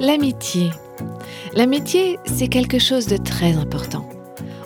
L'amitié. 0.00 0.70
L'amitié, 1.52 2.18
c'est 2.24 2.48
quelque 2.48 2.78
chose 2.78 3.06
de 3.06 3.18
très 3.18 3.52
important. 3.58 4.08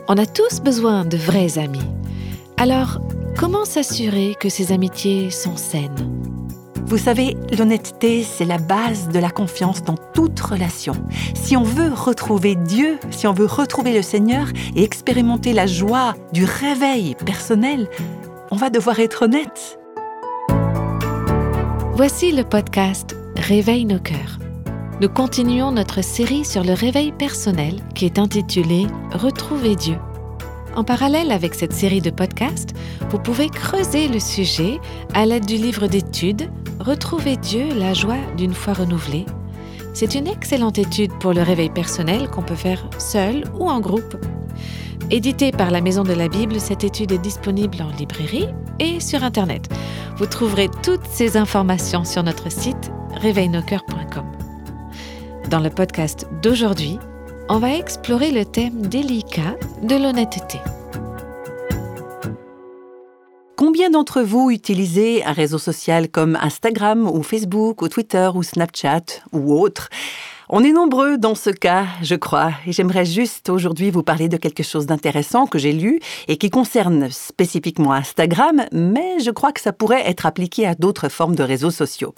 On 0.07 0.17
a 0.17 0.27
tous 0.27 0.61
besoin 0.61 1.05
de 1.05 1.17
vrais 1.17 1.59
amis. 1.59 1.91
Alors, 2.57 3.01
comment 3.37 3.65
s'assurer 3.65 4.37
que 4.39 4.49
ces 4.49 4.71
amitiés 4.71 5.31
sont 5.31 5.57
saines? 5.57 6.23
Vous 6.87 6.99
savez, 6.99 7.37
l'honnêteté, 7.59 8.23
c'est 8.23 8.45
la 8.45 8.59
base 8.59 9.09
de 9.09 9.19
la 9.19 9.31
confiance 9.31 9.83
dans 9.83 9.97
toute 10.15 10.39
relation. 10.39 10.95
Si 11.35 11.57
on 11.57 11.65
veut 11.65 11.93
retrouver 11.93 12.55
Dieu, 12.55 13.01
si 13.11 13.27
on 13.27 13.33
veut 13.33 13.47
retrouver 13.47 13.93
le 13.93 14.03
Seigneur 14.03 14.47
et 14.77 14.85
expérimenter 14.85 15.53
la 15.53 15.67
joie 15.67 16.15
du 16.33 16.45
réveil 16.45 17.17
personnel, 17.27 17.89
on 18.53 18.57
va 18.57 18.71
devoir 18.71 19.01
être 19.01 19.23
honnête. 19.23 19.81
Voici 21.97 22.31
le 22.31 22.45
podcast 22.45 23.17
Réveille 23.37 23.85
nos 23.85 23.99
cœurs. 23.99 24.39
Nous 25.01 25.09
continuons 25.09 25.73
notre 25.73 26.05
série 26.05 26.45
sur 26.45 26.63
le 26.63 26.73
réveil 26.73 27.11
personnel 27.11 27.81
qui 27.97 28.05
est 28.05 28.21
intitulée 28.21 28.87
Retrouver 29.13 29.75
Dieu. 29.75 29.97
En 30.77 30.85
parallèle 30.85 31.33
avec 31.33 31.55
cette 31.55 31.73
série 31.73 32.01
de 32.01 32.11
podcasts, 32.11 32.75
vous 33.11 33.19
pouvez 33.19 33.49
creuser 33.49 34.07
le 34.07 34.21
sujet 34.21 34.79
à 35.13 35.27
l'aide 35.27 35.47
du 35.47 35.57
livre 35.57 35.89
d'études 35.89 36.49
Retrouver 36.79 37.37
Dieu, 37.37 37.67
la 37.75 37.93
joie 37.93 38.19
d'une 38.37 38.55
foi 38.55 38.73
renouvelée. 38.73 39.27
C'est 39.95 40.15
une 40.15 40.29
excellente 40.29 40.79
étude 40.79 41.13
pour 41.19 41.33
le 41.33 41.43
réveil 41.43 41.71
personnel 41.71 42.29
qu'on 42.29 42.43
peut 42.43 42.55
faire 42.55 42.89
seul 42.99 43.43
ou 43.59 43.69
en 43.69 43.81
groupe. 43.81 44.17
Édité 45.11 45.51
par 45.51 45.73
la 45.73 45.81
Maison 45.81 46.05
de 46.05 46.13
la 46.13 46.29
Bible, 46.29 46.61
cette 46.61 46.85
étude 46.85 47.11
est 47.11 47.19
disponible 47.19 47.83
en 47.83 47.91
librairie 47.97 48.49
et 48.79 49.01
sur 49.01 49.25
Internet. 49.25 49.69
Vous 50.19 50.27
trouverez 50.27 50.69
toutes 50.85 51.07
ces 51.11 51.37
informations 51.37 52.05
sur 52.05 52.23
notre 52.23 52.51
site 52.51 52.93
réveilnoscoeurs.com. 53.21 54.34
Dans 55.51 55.61
le 55.61 55.69
podcast 55.69 56.27
d'aujourd'hui, 56.43 56.99
on 57.51 57.59
va 57.59 57.75
explorer 57.75 58.31
le 58.31 58.47
thème 58.47 58.87
délicat 58.87 59.57
de 59.83 59.95
l'honnêteté. 59.95 60.59
Combien 63.55 63.91
d'entre 63.91 64.23
vous 64.23 64.51
utilisez 64.51 65.23
un 65.23 65.33
réseau 65.33 65.59
social 65.59 66.09
comme 66.09 66.37
Instagram 66.41 67.09
ou 67.09 67.23
Facebook 67.23 67.83
ou 67.83 67.89
Twitter 67.89 68.31
ou 68.35 68.43
Snapchat 68.43 69.03
ou 69.33 69.61
autre? 69.61 69.91
On 70.49 70.65
est 70.65 70.73
nombreux 70.73 71.19
dans 71.19 71.35
ce 71.35 71.51
cas, 71.51 71.87
je 72.03 72.15
crois, 72.15 72.53
j'aimerais 72.67 73.05
juste 73.05 73.51
aujourd'hui 73.51 73.91
vous 73.91 74.03
parler 74.03 74.29
de 74.29 74.39
quelque 74.39 74.63
chose 74.63 74.87
d'intéressant 74.87 75.47
que 75.47 75.59
j'ai 75.59 75.73
lu 75.73 76.01
et 76.27 76.39
qui 76.39 76.49
concerne 76.49 77.11
spécifiquement 77.11 77.93
Instagram, 77.93 78.65
mais 78.73 79.21
je 79.21 79.31
crois 79.31 79.53
que 79.53 79.61
ça 79.61 79.73
pourrait 79.75 80.09
être 80.09 80.25
appliqué 80.27 80.67
à 80.67 80.75
d'autres 80.75 81.11
formes 81.11 81.35
de 81.35 81.43
réseaux 81.43 81.71
sociaux. 81.71 82.15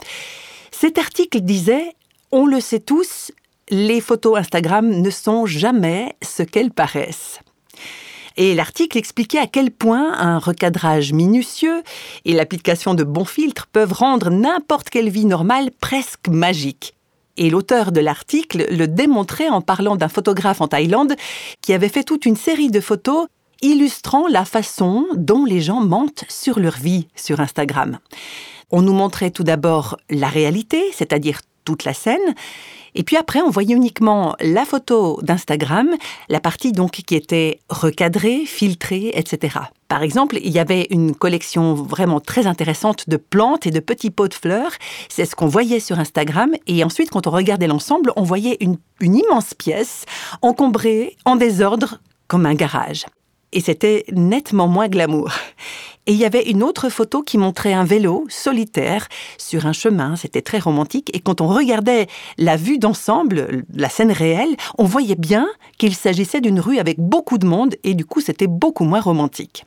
Cet 0.70 0.98
article 0.98 1.40
disait 1.40 1.95
on 2.32 2.46
le 2.46 2.60
sait 2.60 2.80
tous, 2.80 3.32
les 3.68 4.00
photos 4.00 4.38
Instagram 4.38 4.88
ne 4.88 5.10
sont 5.10 5.46
jamais 5.46 6.16
ce 6.22 6.42
qu'elles 6.42 6.70
paraissent. 6.70 7.40
Et 8.36 8.54
l'article 8.54 8.98
expliquait 8.98 9.38
à 9.38 9.46
quel 9.46 9.70
point 9.70 10.12
un 10.18 10.38
recadrage 10.38 11.12
minutieux 11.12 11.82
et 12.24 12.34
l'application 12.34 12.94
de 12.94 13.02
bons 13.02 13.24
filtres 13.24 13.66
peuvent 13.66 13.94
rendre 13.94 14.30
n'importe 14.30 14.90
quelle 14.90 15.08
vie 15.08 15.24
normale 15.24 15.70
presque 15.80 16.28
magique. 16.28 16.94
Et 17.38 17.50
l'auteur 17.50 17.92
de 17.92 18.00
l'article 18.00 18.66
le 18.70 18.88
démontrait 18.88 19.48
en 19.48 19.62
parlant 19.62 19.96
d'un 19.96 20.08
photographe 20.08 20.60
en 20.60 20.68
Thaïlande 20.68 21.14
qui 21.62 21.72
avait 21.72 21.88
fait 21.88 22.04
toute 22.04 22.26
une 22.26 22.36
série 22.36 22.70
de 22.70 22.80
photos 22.80 23.26
illustrant 23.62 24.26
la 24.28 24.44
façon 24.44 25.06
dont 25.14 25.44
les 25.44 25.62
gens 25.62 25.80
mentent 25.80 26.24
sur 26.28 26.58
leur 26.58 26.76
vie 26.76 27.08
sur 27.14 27.40
Instagram. 27.40 27.98
On 28.70 28.82
nous 28.82 28.92
montrait 28.92 29.30
tout 29.30 29.44
d'abord 29.44 29.96
la 30.10 30.28
réalité, 30.28 30.82
c'est-à-dire 30.92 31.40
toute 31.66 31.84
la 31.84 31.92
scène. 31.92 32.34
Et 32.94 33.02
puis 33.02 33.18
après, 33.18 33.42
on 33.42 33.50
voyait 33.50 33.74
uniquement 33.74 34.34
la 34.40 34.64
photo 34.64 35.20
d'Instagram, 35.22 35.90
la 36.30 36.40
partie 36.40 36.72
donc 36.72 36.92
qui 36.92 37.14
était 37.14 37.60
recadrée, 37.68 38.46
filtrée, 38.46 39.10
etc. 39.12 39.58
Par 39.88 40.02
exemple, 40.02 40.38
il 40.42 40.50
y 40.50 40.58
avait 40.58 40.86
une 40.88 41.14
collection 41.14 41.74
vraiment 41.74 42.20
très 42.20 42.46
intéressante 42.46 43.10
de 43.10 43.18
plantes 43.18 43.66
et 43.66 43.70
de 43.70 43.80
petits 43.80 44.10
pots 44.10 44.28
de 44.28 44.34
fleurs. 44.34 44.72
C'est 45.10 45.26
ce 45.26 45.36
qu'on 45.36 45.46
voyait 45.46 45.78
sur 45.80 45.98
Instagram. 45.98 46.52
Et 46.66 46.82
ensuite, 46.84 47.10
quand 47.10 47.26
on 47.26 47.30
regardait 47.30 47.66
l'ensemble, 47.66 48.12
on 48.16 48.22
voyait 48.22 48.56
une, 48.60 48.78
une 49.00 49.16
immense 49.16 49.52
pièce 49.52 50.06
encombrée, 50.40 51.16
en 51.26 51.36
désordre, 51.36 52.00
comme 52.28 52.46
un 52.46 52.54
garage. 52.54 53.04
Et 53.52 53.60
c'était 53.60 54.04
nettement 54.10 54.68
moins 54.68 54.88
glamour. 54.88 55.32
Et 56.08 56.12
il 56.12 56.18
y 56.18 56.24
avait 56.24 56.48
une 56.48 56.62
autre 56.62 56.88
photo 56.88 57.22
qui 57.22 57.36
montrait 57.36 57.72
un 57.72 57.84
vélo 57.84 58.24
solitaire 58.28 59.08
sur 59.38 59.66
un 59.66 59.72
chemin. 59.72 60.14
C'était 60.14 60.42
très 60.42 60.60
romantique. 60.60 61.10
Et 61.14 61.20
quand 61.20 61.40
on 61.40 61.48
regardait 61.48 62.06
la 62.38 62.56
vue 62.56 62.78
d'ensemble, 62.78 63.64
la 63.74 63.88
scène 63.88 64.12
réelle, 64.12 64.56
on 64.78 64.84
voyait 64.84 65.16
bien 65.16 65.48
qu'il 65.78 65.96
s'agissait 65.96 66.40
d'une 66.40 66.60
rue 66.60 66.78
avec 66.78 67.00
beaucoup 67.00 67.38
de 67.38 67.46
monde 67.46 67.74
et 67.82 67.94
du 67.94 68.04
coup 68.04 68.20
c'était 68.20 68.46
beaucoup 68.46 68.84
moins 68.84 69.00
romantique. 69.00 69.66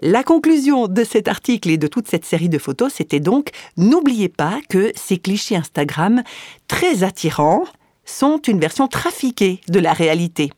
La 0.00 0.22
conclusion 0.22 0.86
de 0.86 1.02
cet 1.02 1.26
article 1.26 1.70
et 1.70 1.76
de 1.76 1.88
toute 1.88 2.06
cette 2.06 2.24
série 2.24 2.48
de 2.48 2.58
photos, 2.58 2.92
c'était 2.94 3.20
donc 3.20 3.50
n'oubliez 3.76 4.28
pas 4.28 4.60
que 4.68 4.92
ces 4.94 5.18
clichés 5.18 5.56
Instagram 5.56 6.22
très 6.68 7.02
attirants 7.02 7.64
sont 8.04 8.38
une 8.38 8.60
version 8.60 8.86
trafiquée 8.86 9.60
de 9.68 9.80
la 9.80 9.92
réalité. 9.92 10.50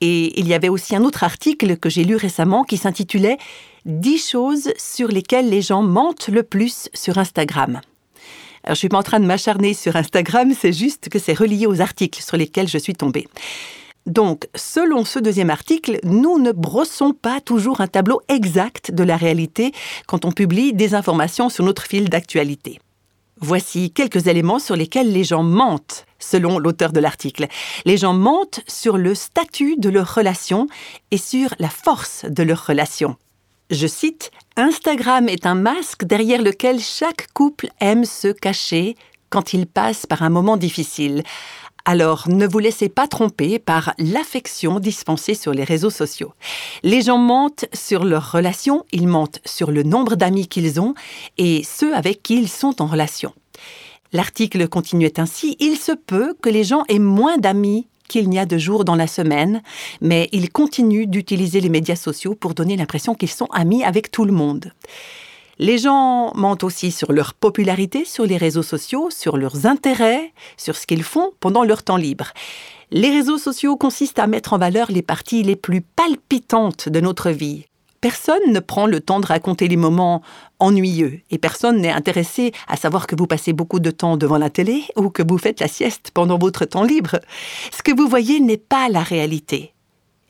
Et 0.00 0.38
il 0.38 0.46
y 0.46 0.54
avait 0.54 0.68
aussi 0.68 0.94
un 0.94 1.02
autre 1.02 1.24
article 1.24 1.76
que 1.76 1.88
j'ai 1.90 2.04
lu 2.04 2.16
récemment 2.16 2.62
qui 2.62 2.76
s'intitulait 2.76 3.36
10 3.88 4.28
choses 4.30 4.72
sur 4.76 5.08
lesquelles 5.08 5.48
les 5.48 5.62
gens 5.62 5.82
mentent 5.82 6.28
le 6.28 6.42
plus 6.42 6.90
sur 6.92 7.16
Instagram. 7.16 7.80
Alors, 8.62 8.74
je 8.74 8.80
suis 8.80 8.90
pas 8.90 8.98
en 8.98 9.02
train 9.02 9.18
de 9.18 9.24
m'acharner 9.24 9.72
sur 9.72 9.96
Instagram, 9.96 10.52
c'est 10.58 10.74
juste 10.74 11.08
que 11.08 11.18
c'est 11.18 11.32
relié 11.32 11.66
aux 11.66 11.80
articles 11.80 12.22
sur 12.22 12.36
lesquels 12.36 12.68
je 12.68 12.76
suis 12.76 12.92
tombée. 12.92 13.26
Donc, 14.04 14.46
selon 14.54 15.06
ce 15.06 15.18
deuxième 15.18 15.48
article, 15.48 16.00
nous 16.04 16.38
ne 16.38 16.52
brossons 16.52 17.14
pas 17.14 17.40
toujours 17.40 17.80
un 17.80 17.86
tableau 17.86 18.20
exact 18.28 18.90
de 18.90 19.02
la 19.04 19.16
réalité 19.16 19.72
quand 20.06 20.26
on 20.26 20.32
publie 20.32 20.74
des 20.74 20.94
informations 20.94 21.48
sur 21.48 21.64
notre 21.64 21.86
fil 21.86 22.10
d'actualité. 22.10 22.80
Voici 23.40 23.90
quelques 23.90 24.26
éléments 24.26 24.58
sur 24.58 24.76
lesquels 24.76 25.12
les 25.12 25.24
gens 25.24 25.42
mentent, 25.42 26.04
selon 26.18 26.58
l'auteur 26.58 26.92
de 26.92 27.00
l'article. 27.00 27.46
Les 27.86 27.96
gens 27.96 28.14
mentent 28.14 28.60
sur 28.66 28.98
le 28.98 29.14
statut 29.14 29.76
de 29.78 29.88
leur 29.88 30.14
relation 30.14 30.66
et 31.10 31.18
sur 31.18 31.54
la 31.58 31.70
force 31.70 32.26
de 32.26 32.42
leur 32.42 32.66
relation. 32.66 33.16
Je 33.70 33.86
cite, 33.86 34.30
Instagram 34.56 35.28
est 35.28 35.44
un 35.44 35.54
masque 35.54 36.04
derrière 36.04 36.40
lequel 36.40 36.80
chaque 36.80 37.30
couple 37.34 37.68
aime 37.80 38.06
se 38.06 38.28
cacher 38.28 38.96
quand 39.28 39.52
il 39.52 39.66
passe 39.66 40.06
par 40.06 40.22
un 40.22 40.30
moment 40.30 40.56
difficile. 40.56 41.22
Alors 41.84 42.30
ne 42.30 42.46
vous 42.46 42.60
laissez 42.60 42.88
pas 42.88 43.06
tromper 43.06 43.58
par 43.58 43.92
l'affection 43.98 44.80
dispensée 44.80 45.34
sur 45.34 45.52
les 45.52 45.64
réseaux 45.64 45.90
sociaux. 45.90 46.32
Les 46.82 47.02
gens 47.02 47.18
mentent 47.18 47.66
sur 47.74 48.04
leurs 48.04 48.32
relations, 48.32 48.86
ils 48.90 49.06
mentent 49.06 49.40
sur 49.44 49.70
le 49.70 49.82
nombre 49.82 50.16
d'amis 50.16 50.48
qu'ils 50.48 50.80
ont 50.80 50.94
et 51.36 51.62
ceux 51.62 51.94
avec 51.94 52.22
qui 52.22 52.38
ils 52.38 52.48
sont 52.48 52.80
en 52.80 52.86
relation. 52.86 53.34
L'article 54.14 54.66
continuait 54.68 55.20
ainsi, 55.20 55.56
il 55.60 55.76
se 55.76 55.92
peut 55.92 56.34
que 56.40 56.48
les 56.48 56.64
gens 56.64 56.84
aient 56.88 56.98
moins 56.98 57.36
d'amis 57.36 57.86
qu'il 58.08 58.28
n'y 58.28 58.38
a 58.38 58.46
de 58.46 58.58
jours 58.58 58.84
dans 58.84 58.94
la 58.94 59.06
semaine, 59.06 59.62
mais 60.00 60.28
ils 60.32 60.50
continuent 60.50 61.06
d'utiliser 61.06 61.60
les 61.60 61.68
médias 61.68 61.96
sociaux 61.96 62.34
pour 62.34 62.54
donner 62.54 62.76
l'impression 62.76 63.14
qu'ils 63.14 63.30
sont 63.30 63.48
amis 63.52 63.84
avec 63.84 64.10
tout 64.10 64.24
le 64.24 64.32
monde. 64.32 64.72
Les 65.60 65.78
gens 65.78 66.32
mentent 66.34 66.62
aussi 66.62 66.92
sur 66.92 67.12
leur 67.12 67.34
popularité 67.34 68.04
sur 68.04 68.24
les 68.24 68.36
réseaux 68.36 68.62
sociaux, 68.62 69.10
sur 69.10 69.36
leurs 69.36 69.66
intérêts, 69.66 70.32
sur 70.56 70.76
ce 70.76 70.86
qu'ils 70.86 71.02
font 71.02 71.32
pendant 71.40 71.64
leur 71.64 71.82
temps 71.82 71.96
libre. 71.96 72.32
Les 72.90 73.10
réseaux 73.10 73.38
sociaux 73.38 73.76
consistent 73.76 74.20
à 74.20 74.26
mettre 74.26 74.52
en 74.52 74.58
valeur 74.58 74.90
les 74.90 75.02
parties 75.02 75.42
les 75.42 75.56
plus 75.56 75.82
palpitantes 75.82 76.88
de 76.88 77.00
notre 77.00 77.30
vie. 77.30 77.67
Personne 78.00 78.52
ne 78.52 78.60
prend 78.60 78.86
le 78.86 79.00
temps 79.00 79.18
de 79.18 79.26
raconter 79.26 79.66
les 79.66 79.76
moments 79.76 80.22
ennuyeux 80.60 81.20
et 81.30 81.38
personne 81.38 81.80
n'est 81.80 81.90
intéressé 81.90 82.52
à 82.68 82.76
savoir 82.76 83.08
que 83.08 83.16
vous 83.16 83.26
passez 83.26 83.52
beaucoup 83.52 83.80
de 83.80 83.90
temps 83.90 84.16
devant 84.16 84.38
la 84.38 84.50
télé 84.50 84.84
ou 84.96 85.10
que 85.10 85.22
vous 85.26 85.38
faites 85.38 85.58
la 85.58 85.66
sieste 85.66 86.12
pendant 86.14 86.38
votre 86.38 86.64
temps 86.64 86.84
libre. 86.84 87.18
Ce 87.76 87.82
que 87.82 87.94
vous 87.94 88.06
voyez 88.06 88.38
n'est 88.38 88.56
pas 88.56 88.88
la 88.88 89.02
réalité. 89.02 89.72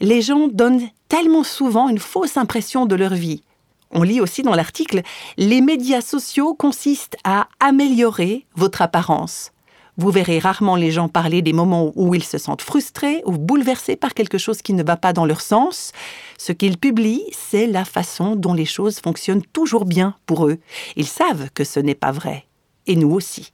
Les 0.01 0.23
gens 0.23 0.49
donnent 0.49 0.89
tellement 1.09 1.45
souvent 1.45 1.89
une 1.91 1.99
fausse 1.99 2.39
impression 2.39 2.87
de 2.87 2.95
leur 2.95 3.15
vie. 3.15 3.43
On 3.91 4.03
lit 4.03 4.21
aussi 4.21 4.43
dans 4.43 4.55
l'article, 4.55 5.03
les 5.37 5.61
médias 5.61 6.03
sociaux 6.03 6.55
consistent 6.55 7.17
à 7.25 7.49
améliorer 7.61 8.47
votre 8.55 8.83
apparence. 8.83 9.53
Vous 9.99 10.13
verrez 10.13 10.39
rarement 10.39 10.77
les 10.77 10.93
gens 10.93 11.09
parler 11.09 11.43
des 11.43 11.53
moments 11.53 11.93
où 11.97 12.15
ils 12.15 12.25
se 12.25 12.39
sentent 12.39 12.63
frustrés 12.63 13.21
ou 13.27 13.33
bouleversés 13.33 13.97
par 13.97 14.15
quelque 14.15 14.39
chose 14.39 14.63
qui 14.63 14.73
ne 14.73 14.85
va 14.85 14.97
pas 14.97 15.13
dans 15.13 15.27
leur 15.27 15.41
sens. 15.41 15.91
Ce 16.39 16.53
qu'ils 16.53 16.79
publient, 16.79 17.25
c'est 17.33 17.67
la 17.67 17.85
façon 17.85 18.37
dont 18.37 18.55
les 18.55 18.65
choses 18.65 19.01
fonctionnent 19.01 19.43
toujours 19.53 19.85
bien 19.85 20.15
pour 20.25 20.47
eux. 20.47 20.59
Ils 20.95 21.09
savent 21.09 21.51
que 21.53 21.65
ce 21.65 21.81
n'est 21.81 21.97
pas 21.97 22.13
vrai. 22.13 22.47
Et 22.87 22.95
nous 22.95 23.11
aussi. 23.11 23.53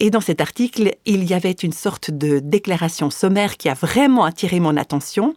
Et 0.00 0.10
dans 0.10 0.20
cet 0.20 0.42
article, 0.42 0.94
il 1.06 1.24
y 1.24 1.32
avait 1.32 1.50
une 1.50 1.72
sorte 1.72 2.10
de 2.10 2.38
déclaration 2.38 3.08
sommaire 3.08 3.56
qui 3.56 3.70
a 3.70 3.74
vraiment 3.74 4.24
attiré 4.24 4.60
mon 4.60 4.76
attention. 4.76 5.34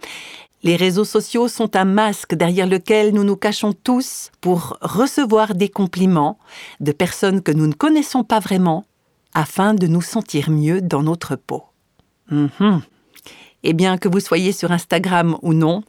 Les 0.63 0.75
réseaux 0.75 1.05
sociaux 1.05 1.47
sont 1.47 1.75
un 1.75 1.85
masque 1.85 2.35
derrière 2.35 2.67
lequel 2.67 3.13
nous 3.13 3.23
nous 3.23 3.35
cachons 3.35 3.73
tous 3.73 4.29
pour 4.41 4.77
recevoir 4.81 5.55
des 5.55 5.69
compliments 5.69 6.37
de 6.81 6.91
personnes 6.91 7.41
que 7.41 7.51
nous 7.51 7.67
ne 7.67 7.73
connaissons 7.73 8.23
pas 8.23 8.39
vraiment, 8.39 8.85
afin 9.33 9.73
de 9.73 9.87
nous 9.87 10.01
sentir 10.01 10.49
mieux 10.49 10.81
dans 10.81 11.03
notre 11.03 11.35
peau. 11.35 11.63
Et 13.65 13.69
eh 13.69 13.73
bien 13.73 13.97
que 13.97 14.09
vous 14.09 14.19
soyez 14.19 14.51
sur 14.51 14.73
Instagram 14.73 15.37
ou 15.41 15.53
non, 15.53 15.83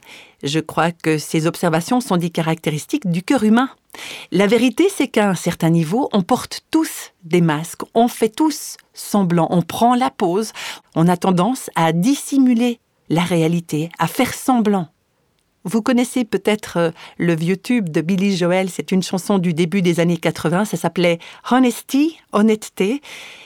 je 0.45 0.61
crois 0.61 0.93
que 0.93 1.19
ces 1.19 1.49
observations 1.49 2.01
sont 2.01 2.17
des 2.17 2.31
caractéristiques 2.31 3.11
du 3.11 3.25
cœur 3.25 3.43
humain. 3.43 3.69
La 4.31 4.47
vérité, 4.47 4.89
c'est 4.95 5.09
qu'à 5.09 5.29
un 5.31 5.35
certain 5.35 5.71
niveau, 5.71 6.09
on 6.13 6.23
porte 6.23 6.61
tous 6.71 7.13
des 7.25 7.41
masques, 7.41 7.83
on 7.95 8.07
fait 8.07 8.29
tous 8.29 8.77
semblant, 8.93 9.49
on 9.51 9.63
prend 9.63 9.97
la 9.97 10.11
pose, 10.11 10.53
on 10.95 11.09
a 11.09 11.17
tendance 11.17 11.69
à 11.75 11.93
dissimuler 11.93 12.79
la 13.09 13.23
réalité, 13.23 13.91
à 13.99 14.07
faire 14.07 14.35
semblant. 14.35 14.89
Vous 15.67 15.81
connaissez 15.81 16.25
peut-être 16.25 16.77
euh, 16.77 16.91
le 17.17 17.35
vieux 17.35 17.57
tube 17.57 17.89
de 17.89 18.03
Billy 18.03 18.37
Joel, 18.37 18.69
c'est 18.69 18.93
une 18.93 19.03
chanson 19.03 19.39
du 19.39 19.55
début 19.55 19.81
des 19.81 19.99
années 19.99 20.19
80, 20.19 20.67
ça 20.67 20.77
s'appelait 20.77 21.19
Honesty, 21.51 22.19
honnêteté, 22.33 23.01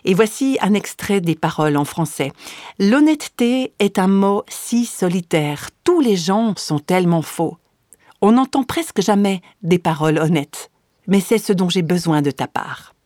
et 0.04 0.14
voici 0.14 0.58
un 0.60 0.74
extrait 0.74 1.20
des 1.20 1.36
paroles 1.36 1.76
en 1.76 1.84
français. 1.84 2.32
L'honnêteté 2.80 3.72
est 3.78 4.00
un 4.00 4.08
mot 4.08 4.42
si 4.48 4.84
solitaire, 4.84 5.70
tous 5.84 6.00
les 6.00 6.16
gens 6.16 6.54
sont 6.56 6.80
tellement 6.80 7.22
faux. 7.22 7.56
On 8.20 8.32
n'entend 8.32 8.64
presque 8.64 9.00
jamais 9.00 9.40
des 9.62 9.78
paroles 9.78 10.18
honnêtes, 10.18 10.72
mais 11.06 11.20
c'est 11.20 11.38
ce 11.38 11.52
dont 11.52 11.68
j'ai 11.68 11.82
besoin 11.82 12.20
de 12.20 12.32
ta 12.32 12.48
part. 12.48 12.96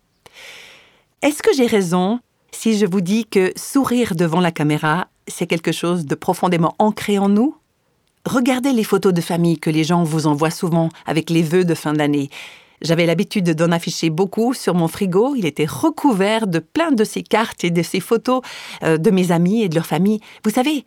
Est-ce 1.21 1.43
que 1.43 1.53
j'ai 1.55 1.67
raison 1.67 2.21
si 2.51 2.79
je 2.79 2.87
vous 2.87 3.03
dis 3.03 3.27
que 3.27 3.53
sourire 3.57 4.15
devant 4.15 4.41
la 4.41 4.53
caméra, 4.53 5.09
c'est 5.29 5.47
quelque 5.47 5.73
chose 5.73 6.07
de 6.07 6.15
profondément 6.15 6.75
ancré 6.79 7.19
en 7.19 7.29
nous? 7.29 7.57
Regardez 8.25 8.73
les 8.73 8.85
photos 8.85 9.13
de 9.13 9.21
famille 9.21 9.59
que 9.59 9.71
les 9.71 9.83
gens 9.83 10.05
vous 10.05 10.27
envoient 10.27 10.51
souvent 10.51 10.91
avec 11.07 11.29
les 11.29 11.43
vœux 11.43 11.65
de 11.65 11.75
fin 11.75 11.93
d'année. 11.93 12.31
J'avais 12.81 13.07
l'habitude 13.07 13.51
d'en 13.51 13.73
afficher 13.73 14.11
beaucoup 14.11 14.55
sur 14.55 14.75
mon 14.75 14.89
frigo. 14.89 15.35
Il 15.37 15.45
était 15.45 15.67
recouvert 15.67 16.47
de 16.47 16.59
plein 16.61 16.93
de 16.93 17.05
ces 17.05 17.23
cartes 17.23 17.65
et 17.65 17.71
de 17.71 17.83
ces 17.83 18.01
photos 18.01 18.43
euh, 18.83 18.97
de 18.97 19.11
mes 19.11 19.33
amis 19.33 19.63
et 19.63 19.69
de 19.69 19.75
leur 19.75 19.87
famille. 19.87 20.21
Vous 20.45 20.51
savez, 20.51 20.85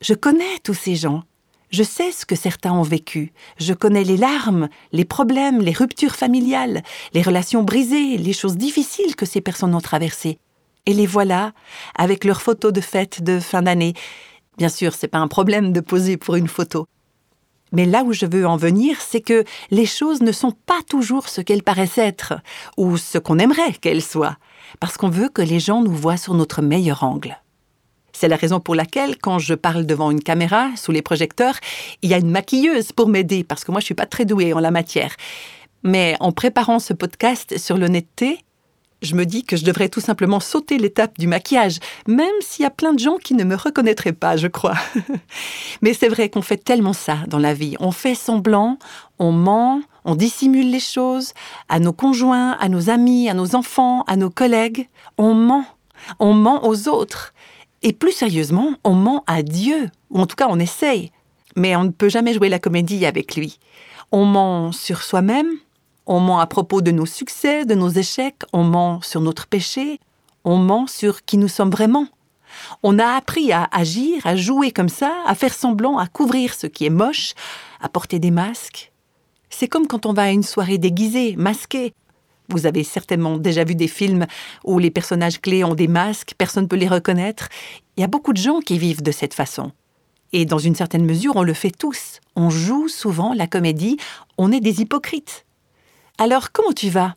je 0.00 0.14
connais 0.14 0.58
tous 0.62 0.74
ces 0.74 0.94
gens. 0.94 1.24
Je 1.70 1.82
sais 1.82 2.12
ce 2.12 2.24
que 2.24 2.36
certains 2.36 2.72
ont 2.72 2.82
vécu. 2.82 3.32
Je 3.58 3.74
connais 3.74 4.04
les 4.04 4.16
larmes, 4.16 4.68
les 4.92 5.04
problèmes, 5.04 5.60
les 5.60 5.72
ruptures 5.72 6.16
familiales, 6.16 6.82
les 7.12 7.20
relations 7.20 7.62
brisées, 7.62 8.16
les 8.16 8.32
choses 8.32 8.56
difficiles 8.56 9.16
que 9.16 9.26
ces 9.26 9.42
personnes 9.42 9.74
ont 9.74 9.80
traversées. 9.80 10.38
Et 10.86 10.94
les 10.94 11.06
voilà, 11.06 11.52
avec 11.94 12.24
leurs 12.24 12.40
photos 12.40 12.72
de 12.72 12.80
fête 12.80 13.22
de 13.22 13.40
fin 13.40 13.60
d'année. 13.60 13.92
Bien 14.58 14.68
sûr, 14.68 14.92
c'est 14.94 15.08
pas 15.08 15.18
un 15.18 15.28
problème 15.28 15.72
de 15.72 15.80
poser 15.80 16.16
pour 16.16 16.34
une 16.34 16.48
photo. 16.48 16.86
Mais 17.70 17.84
là 17.84 18.02
où 18.02 18.12
je 18.12 18.26
veux 18.26 18.46
en 18.46 18.56
venir, 18.56 18.96
c'est 19.00 19.20
que 19.20 19.44
les 19.70 19.86
choses 19.86 20.20
ne 20.20 20.32
sont 20.32 20.50
pas 20.50 20.80
toujours 20.88 21.28
ce 21.28 21.40
qu'elles 21.40 21.62
paraissent 21.62 21.98
être, 21.98 22.34
ou 22.76 22.96
ce 22.96 23.18
qu'on 23.18 23.38
aimerait 23.38 23.74
qu'elles 23.74 24.02
soient, 24.02 24.36
parce 24.80 24.96
qu'on 24.96 25.10
veut 25.10 25.28
que 25.28 25.42
les 25.42 25.60
gens 25.60 25.82
nous 25.82 25.92
voient 25.92 26.16
sur 26.16 26.34
notre 26.34 26.60
meilleur 26.60 27.04
angle. 27.04 27.38
C'est 28.12 28.26
la 28.26 28.36
raison 28.36 28.58
pour 28.58 28.74
laquelle, 28.74 29.16
quand 29.18 29.38
je 29.38 29.54
parle 29.54 29.86
devant 29.86 30.10
une 30.10 30.22
caméra, 30.22 30.70
sous 30.76 30.90
les 30.90 31.02
projecteurs, 31.02 31.54
il 32.02 32.10
y 32.10 32.14
a 32.14 32.18
une 32.18 32.30
maquilleuse 32.30 32.90
pour 32.90 33.08
m'aider, 33.08 33.44
parce 33.44 33.62
que 33.62 33.70
moi 33.70 33.80
je 33.80 33.84
suis 33.84 33.94
pas 33.94 34.06
très 34.06 34.24
douée 34.24 34.52
en 34.54 34.60
la 34.60 34.72
matière. 34.72 35.14
Mais 35.84 36.16
en 36.18 36.32
préparant 36.32 36.80
ce 36.80 36.94
podcast 36.94 37.58
sur 37.58 37.76
l'honnêteté, 37.76 38.40
je 39.02 39.14
me 39.14 39.24
dis 39.24 39.44
que 39.44 39.56
je 39.56 39.64
devrais 39.64 39.88
tout 39.88 40.00
simplement 40.00 40.40
sauter 40.40 40.78
l'étape 40.78 41.18
du 41.18 41.26
maquillage, 41.26 41.78
même 42.06 42.26
s'il 42.40 42.64
y 42.64 42.66
a 42.66 42.70
plein 42.70 42.92
de 42.92 42.98
gens 42.98 43.16
qui 43.16 43.34
ne 43.34 43.44
me 43.44 43.54
reconnaîtraient 43.54 44.12
pas, 44.12 44.36
je 44.36 44.48
crois. 44.48 44.76
Mais 45.82 45.94
c'est 45.94 46.08
vrai 46.08 46.28
qu'on 46.28 46.42
fait 46.42 46.56
tellement 46.56 46.92
ça 46.92 47.18
dans 47.28 47.38
la 47.38 47.54
vie. 47.54 47.76
On 47.80 47.92
fait 47.92 48.14
semblant, 48.14 48.78
on 49.18 49.32
ment, 49.32 49.82
on 50.04 50.14
dissimule 50.14 50.70
les 50.70 50.80
choses 50.80 51.32
à 51.68 51.78
nos 51.78 51.92
conjoints, 51.92 52.52
à 52.52 52.68
nos 52.68 52.90
amis, 52.90 53.28
à 53.28 53.34
nos 53.34 53.54
enfants, 53.54 54.02
à 54.06 54.16
nos 54.16 54.30
collègues. 54.30 54.88
On 55.16 55.34
ment. 55.34 55.64
On 56.18 56.34
ment 56.34 56.66
aux 56.66 56.88
autres. 56.88 57.32
Et 57.82 57.92
plus 57.92 58.12
sérieusement, 58.12 58.74
on 58.82 58.94
ment 58.94 59.22
à 59.26 59.42
Dieu, 59.42 59.90
ou 60.10 60.20
en 60.20 60.26
tout 60.26 60.36
cas 60.36 60.48
on 60.48 60.58
essaye. 60.58 61.12
Mais 61.56 61.76
on 61.76 61.84
ne 61.84 61.90
peut 61.90 62.08
jamais 62.08 62.34
jouer 62.34 62.48
la 62.48 62.58
comédie 62.58 63.06
avec 63.06 63.36
lui. 63.36 63.58
On 64.10 64.24
ment 64.24 64.72
sur 64.72 65.02
soi-même, 65.02 65.48
on 66.08 66.20
ment 66.20 66.40
à 66.40 66.46
propos 66.46 66.80
de 66.80 66.90
nos 66.90 67.06
succès, 67.06 67.66
de 67.66 67.74
nos 67.74 67.90
échecs, 67.90 68.42
on 68.54 68.64
ment 68.64 69.00
sur 69.02 69.20
notre 69.20 69.46
péché, 69.46 70.00
on 70.42 70.56
ment 70.56 70.86
sur 70.86 71.24
qui 71.24 71.36
nous 71.36 71.48
sommes 71.48 71.70
vraiment. 71.70 72.06
On 72.82 72.98
a 72.98 73.14
appris 73.14 73.52
à 73.52 73.68
agir, 73.70 74.26
à 74.26 74.34
jouer 74.34 74.72
comme 74.72 74.88
ça, 74.88 75.12
à 75.26 75.34
faire 75.34 75.52
semblant, 75.52 75.98
à 75.98 76.06
couvrir 76.06 76.54
ce 76.54 76.66
qui 76.66 76.86
est 76.86 76.90
moche, 76.90 77.34
à 77.80 77.90
porter 77.90 78.18
des 78.18 78.30
masques. 78.30 78.90
C'est 79.50 79.68
comme 79.68 79.86
quand 79.86 80.06
on 80.06 80.14
va 80.14 80.22
à 80.22 80.30
une 80.30 80.42
soirée 80.42 80.78
déguisée, 80.78 81.36
masquée. 81.36 81.92
Vous 82.48 82.64
avez 82.64 82.84
certainement 82.84 83.36
déjà 83.36 83.64
vu 83.64 83.74
des 83.74 83.88
films 83.88 84.26
où 84.64 84.78
les 84.78 84.90
personnages 84.90 85.42
clés 85.42 85.62
ont 85.62 85.74
des 85.74 85.88
masques, 85.88 86.32
personne 86.38 86.64
ne 86.64 86.68
peut 86.68 86.76
les 86.76 86.88
reconnaître. 86.88 87.50
Il 87.98 88.00
y 88.00 88.04
a 88.04 88.08
beaucoup 88.08 88.32
de 88.32 88.38
gens 88.38 88.60
qui 88.60 88.78
vivent 88.78 89.02
de 89.02 89.12
cette 89.12 89.34
façon. 89.34 89.72
Et 90.32 90.46
dans 90.46 90.58
une 90.58 90.74
certaine 90.74 91.04
mesure, 91.04 91.36
on 91.36 91.42
le 91.42 91.52
fait 91.52 91.70
tous. 91.70 92.20
On 92.34 92.48
joue 92.48 92.88
souvent 92.88 93.34
la 93.34 93.46
comédie, 93.46 93.98
on 94.38 94.50
est 94.52 94.60
des 94.60 94.80
hypocrites. 94.80 95.44
Alors, 96.20 96.50
comment 96.50 96.72
tu 96.72 96.90
vas? 96.90 97.14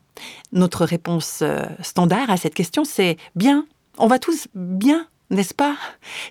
Notre 0.52 0.86
réponse 0.86 1.40
euh, 1.42 1.66
standard 1.82 2.30
à 2.30 2.38
cette 2.38 2.54
question, 2.54 2.84
c'est 2.84 3.18
bien. 3.36 3.66
On 3.98 4.06
va 4.06 4.20
tous 4.20 4.48
bien, 4.54 5.08
n'est-ce 5.32 5.56
pas? 5.56 5.76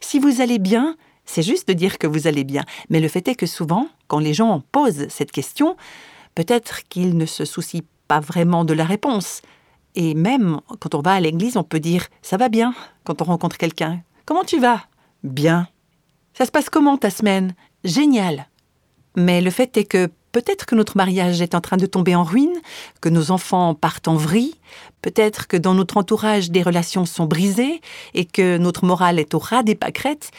Si 0.01 0.21
vous 0.21 0.41
allez 0.41 0.61
bien, 0.61 0.97
c'est 1.25 1.43
juste 1.43 1.67
de 1.67 1.73
dire 1.73 1.99
que 1.99 2.07
vous 2.07 2.29
allez 2.29 2.45
bien. 2.45 2.65
Mais 2.89 3.01
le 3.01 3.09
fait 3.09 3.27
est 3.27 3.35
que 3.35 3.47
souvent, 3.47 3.89
quand 4.07 4.21
les 4.21 4.35
gens 4.35 4.63
posent 4.71 5.09
cette 5.09 5.33
question, 5.33 5.77
peut-être 6.37 6.87
qu'ils 6.89 7.17
ne 7.17 7.27
se 7.27 7.45
soucient 7.45 7.83
pas 8.07 8.21
vraiment 8.21 8.65
de 8.65 8.73
la 8.73 8.85
réponse. 8.85 9.43
Et 9.97 10.15
même 10.15 10.61
quand 10.79 10.95
on 10.95 11.03
va 11.03 11.15
à 11.15 11.21
l'église, 11.21 11.57
on 11.57 11.65
peut 11.65 11.81
dire 11.81 12.07
ça 12.23 12.37
va 12.37 12.49
bien 12.49 12.73
quand 13.03 13.21
on 13.21 13.25
rencontre 13.25 13.59
quelqu'un. 13.59 14.01
Comment 14.27 14.45
tu 14.45 14.61
vas? 14.61 14.83
Bien. 15.25 15.67
Ça 16.35 16.47
se 16.47 16.53
passe 16.53 16.71
comment 16.71 16.97
ta 16.97 17.11
semaine? 17.11 17.55
Génial. 17.83 18.49
Mais 19.17 19.41
le 19.41 19.51
fait 19.51 19.77
est 19.77 19.85
que 19.85 20.09
Peut-être 20.33 20.65
que 20.65 20.77
notre 20.77 20.97
mariage 20.97 21.41
est 21.41 21.55
en 21.57 21.61
train 21.61 21.77
de 21.77 21.87
tomber 21.87 22.15
en 22.15 22.23
ruine, 22.23 22.55
que 23.01 23.09
nos 23.09 23.33
enfants 23.33 23.75
partent 23.75 24.07
en 24.07 24.15
vrille, 24.15 24.55
peut-être 25.03 25.49
que 25.49 25.57
dans 25.57 25.75
notre 25.75 25.97
entourage 25.97 26.51
des 26.51 26.63
relations 26.63 27.05
sont 27.05 27.27
brisées 27.27 27.81
et 28.15 28.25
que 28.25 28.57
notre 28.57 28.85
morale 28.85 29.19
est 29.19 29.35
au 29.35 29.39
ras 29.39 29.65
des 29.65 29.75
pâquerettes. 29.75 30.31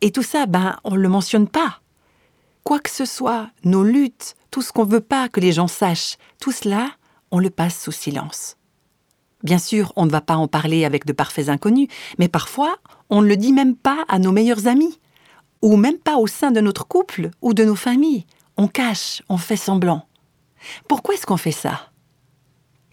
Et 0.00 0.10
tout 0.10 0.22
ça, 0.22 0.46
ben, 0.46 0.76
on 0.84 0.92
ne 0.92 1.00
le 1.00 1.08
mentionne 1.08 1.46
pas. 1.46 1.80
Quoi 2.62 2.78
que 2.78 2.90
ce 2.90 3.04
soit, 3.04 3.48
nos 3.64 3.84
luttes, 3.84 4.34
tout 4.50 4.62
ce 4.62 4.72
qu'on 4.72 4.84
veut 4.84 5.00
pas 5.00 5.28
que 5.28 5.40
les 5.40 5.52
gens 5.52 5.68
sachent, 5.68 6.16
tout 6.40 6.52
cela, 6.52 6.90
on 7.30 7.38
le 7.38 7.50
passe 7.50 7.82
sous 7.82 7.92
silence. 7.92 8.56
Bien 9.42 9.58
sûr, 9.58 9.92
on 9.96 10.06
ne 10.06 10.10
va 10.10 10.22
pas 10.22 10.36
en 10.36 10.48
parler 10.48 10.86
avec 10.86 11.04
de 11.04 11.12
parfaits 11.12 11.50
inconnus, 11.50 11.88
mais 12.18 12.28
parfois, 12.28 12.76
on 13.10 13.20
ne 13.20 13.26
le 13.26 13.36
dit 13.36 13.52
même 13.52 13.76
pas 13.76 14.04
à 14.08 14.18
nos 14.18 14.32
meilleurs 14.32 14.66
amis, 14.68 14.98
ou 15.60 15.76
même 15.76 15.98
pas 15.98 16.16
au 16.16 16.26
sein 16.26 16.50
de 16.50 16.60
notre 16.62 16.86
couple 16.86 17.30
ou 17.42 17.52
de 17.52 17.64
nos 17.64 17.74
familles 17.74 18.24
on 18.56 18.68
cache, 18.68 19.22
on 19.28 19.36
fait 19.36 19.56
semblant. 19.56 20.06
Pourquoi 20.88 21.14
est-ce 21.14 21.26
qu'on 21.26 21.36
fait 21.36 21.52
ça? 21.52 21.90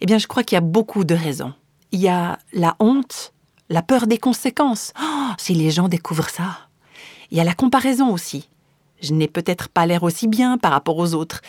Eh 0.00 0.06
bien, 0.06 0.18
je 0.18 0.26
crois 0.26 0.42
qu'il 0.42 0.56
y 0.56 0.58
a 0.58 0.62
beaucoup 0.62 1.04
de 1.04 1.14
raisons. 1.14 1.54
Il 1.92 2.00
y 2.00 2.08
a 2.08 2.38
la 2.52 2.76
honte, 2.80 3.32
la 3.68 3.82
peur 3.82 4.06
des 4.06 4.18
conséquences. 4.18 4.92
Oh, 5.00 5.30
si 5.38 5.54
les 5.54 5.70
gens 5.70 5.88
découvrent 5.88 6.28
ça. 6.28 6.58
Il 7.30 7.38
y 7.38 7.40
a 7.40 7.44
la 7.44 7.54
comparaison 7.54 8.12
aussi. 8.12 8.48
Je 9.00 9.14
n'ai 9.14 9.28
peut-être 9.28 9.68
pas 9.68 9.86
l'air 9.86 10.02
aussi 10.02 10.28
bien 10.28 10.58
par 10.58 10.72
rapport 10.72 10.98
aux 10.98 11.14
autres. 11.14 11.40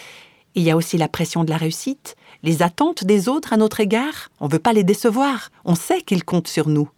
Il 0.56 0.64
y 0.64 0.72
a 0.72 0.78
aussi 0.78 0.98
la 0.98 1.08
pression 1.08 1.44
de 1.44 1.50
la 1.50 1.58
réussite, 1.58 2.16
les 2.44 2.62
attentes 2.62 3.04
des 3.04 3.28
autres 3.28 3.54
à 3.54 3.58
notre 3.58 3.80
égard. 3.80 4.30
On 4.40 4.48
ne 4.48 4.52
veut 4.52 4.60
pas 4.60 4.74
les 4.74 4.84
décevoir. 4.84 5.50
On 5.66 5.76
sait 5.76 6.02
qu'ils 6.02 6.24
comptent 6.24 6.48
sur 6.48 6.70
nous. 6.70 6.90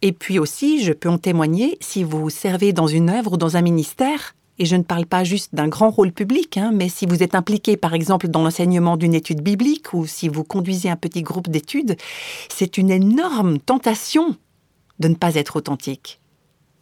Et 0.00 0.12
puis 0.12 0.38
aussi, 0.38 0.84
je 0.84 0.92
peux 0.92 1.08
en 1.08 1.18
témoigner, 1.18 1.76
si 1.80 2.04
vous 2.04 2.30
servez 2.30 2.72
dans 2.72 2.86
une 2.86 3.10
œuvre 3.10 3.32
ou 3.32 3.36
dans 3.36 3.56
un 3.56 3.62
ministère, 3.62 4.34
et 4.58 4.66
je 4.66 4.76
ne 4.76 4.82
parle 4.82 5.06
pas 5.06 5.24
juste 5.24 5.54
d'un 5.54 5.68
grand 5.68 5.90
rôle 5.90 6.12
public, 6.12 6.56
hein, 6.56 6.70
mais 6.72 6.88
si 6.88 7.06
vous 7.06 7.22
êtes 7.22 7.34
impliqué 7.34 7.76
par 7.76 7.94
exemple 7.94 8.28
dans 8.28 8.42
l'enseignement 8.42 8.96
d'une 8.96 9.14
étude 9.14 9.40
biblique 9.40 9.92
ou 9.92 10.06
si 10.06 10.28
vous 10.28 10.44
conduisez 10.44 10.90
un 10.90 10.96
petit 10.96 11.22
groupe 11.22 11.48
d'études, 11.48 11.96
c'est 12.48 12.78
une 12.78 12.90
énorme 12.90 13.58
tentation 13.58 14.36
de 14.98 15.08
ne 15.08 15.14
pas 15.14 15.36
être 15.36 15.56
authentique. 15.56 16.20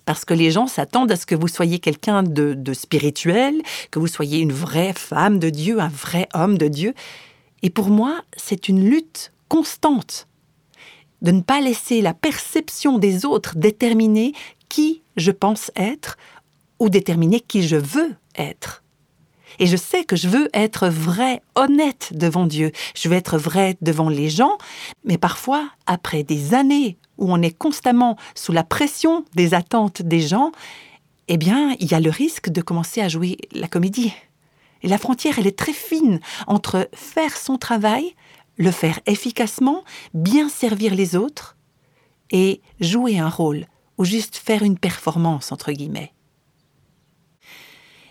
Parce 0.07 0.25
que 0.25 0.35
les 0.35 0.51
gens 0.51 0.69
s'attendent 0.69 1.11
à 1.11 1.17
ce 1.17 1.27
que 1.27 1.35
vous 1.35 1.49
soyez 1.49 1.81
quelqu'un 1.81 2.23
de, 2.23 2.55
de 2.55 2.73
spirituel, 2.73 3.61
que 3.91 3.99
vous 3.99 4.07
soyez 4.07 4.39
une 4.39 4.53
vraie 4.53 4.95
femme 4.95 5.39
de 5.39 5.51
Dieu, 5.51 5.81
un 5.81 5.89
vrai 5.89 6.29
homme 6.33 6.57
de 6.57 6.69
Dieu. 6.69 6.95
Et 7.63 7.71
pour 7.71 7.91
moi, 7.91 8.23
c'est 8.37 8.69
une 8.69 8.89
lutte 8.89 9.33
constante 9.49 10.29
de 11.23 11.33
ne 11.33 11.41
pas 11.41 11.61
laisser 11.61 12.03
la 12.03 12.15
perception 12.15 12.99
des 12.99 13.25
autres 13.25 13.57
déterminer 13.57 14.33
qui 14.69 15.03
je 15.17 15.31
pense 15.31 15.71
être 15.77 16.17
ou 16.79 16.89
déterminer 16.89 17.41
qui 17.41 17.67
je 17.67 17.77
veux 17.77 18.15
être. 18.37 18.83
Et 19.59 19.67
je 19.67 19.77
sais 19.77 20.05
que 20.05 20.17
je 20.17 20.29
veux 20.29 20.49
être 20.53 20.89
vrai, 20.89 21.41
honnête 21.55 22.11
devant 22.13 22.47
Dieu. 22.47 22.73
Je 22.95 23.09
veux 23.09 23.17
être 23.17 23.39
vrai 23.39 23.77
devant 23.81 24.09
les 24.09 24.29
gens, 24.29 24.59
mais 25.05 25.19
parfois, 25.19 25.71
après 25.87 26.23
des 26.23 26.55
années 26.55 26.99
où 27.17 27.33
on 27.33 27.41
est 27.41 27.57
constamment 27.57 28.17
sous 28.35 28.53
la 28.53 28.65
pression 28.65 29.25
des 29.35 29.55
attentes 29.55 30.03
des 30.03 30.21
gens, 30.21 30.53
eh 31.29 31.39
bien, 31.39 31.75
il 31.81 31.91
y 31.91 31.95
a 31.95 32.01
le 32.01 32.11
risque 32.11 32.51
de 32.51 32.61
commencer 32.61 33.01
à 33.01 33.09
jouer 33.09 33.39
la 33.53 33.69
comédie. 33.69 34.13
Et 34.83 34.89
la 34.89 34.99
frontière, 34.99 35.39
elle 35.39 35.47
est 35.47 35.59
très 35.59 35.73
fine 35.73 36.21
entre 36.47 36.89
faire 36.93 37.37
son 37.37 37.57
travail, 37.57 38.15
le 38.59 38.71
faire 38.71 39.01
efficacement, 39.07 39.85
bien 40.13 40.49
servir 40.49 40.95
les 40.95 41.17
autres, 41.17 41.57
et 42.31 42.61
jouer 42.81 43.19
un 43.19 43.29
rôle 43.29 43.67
ou 43.99 44.05
juste 44.05 44.37
faire 44.37 44.63
une 44.63 44.79
performance, 44.79 45.53
entre 45.53 45.73
guillemets. 45.73 46.13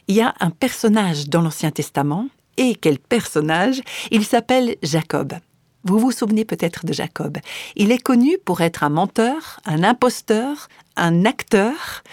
Il 0.07 0.15
y 0.15 0.21
a 0.21 0.35
un 0.39 0.51
personnage 0.51 1.29
dans 1.29 1.41
l'Ancien 1.41 1.71
Testament, 1.71 2.27
et 2.57 2.75
quel 2.75 2.99
personnage? 2.99 3.81
Il 4.11 4.23
s'appelle 4.23 4.75
Jacob. 4.83 5.33
Vous 5.83 5.99
vous 5.99 6.11
souvenez 6.11 6.45
peut-être 6.45 6.85
de 6.85 6.93
Jacob. 6.93 7.37
Il 7.75 7.91
est 7.91 8.01
connu 8.01 8.37
pour 8.45 8.61
être 8.61 8.83
un 8.83 8.89
menteur, 8.89 9.59
un 9.65 9.83
imposteur, 9.83 10.67
un 10.95 11.25
acteur. 11.25 12.03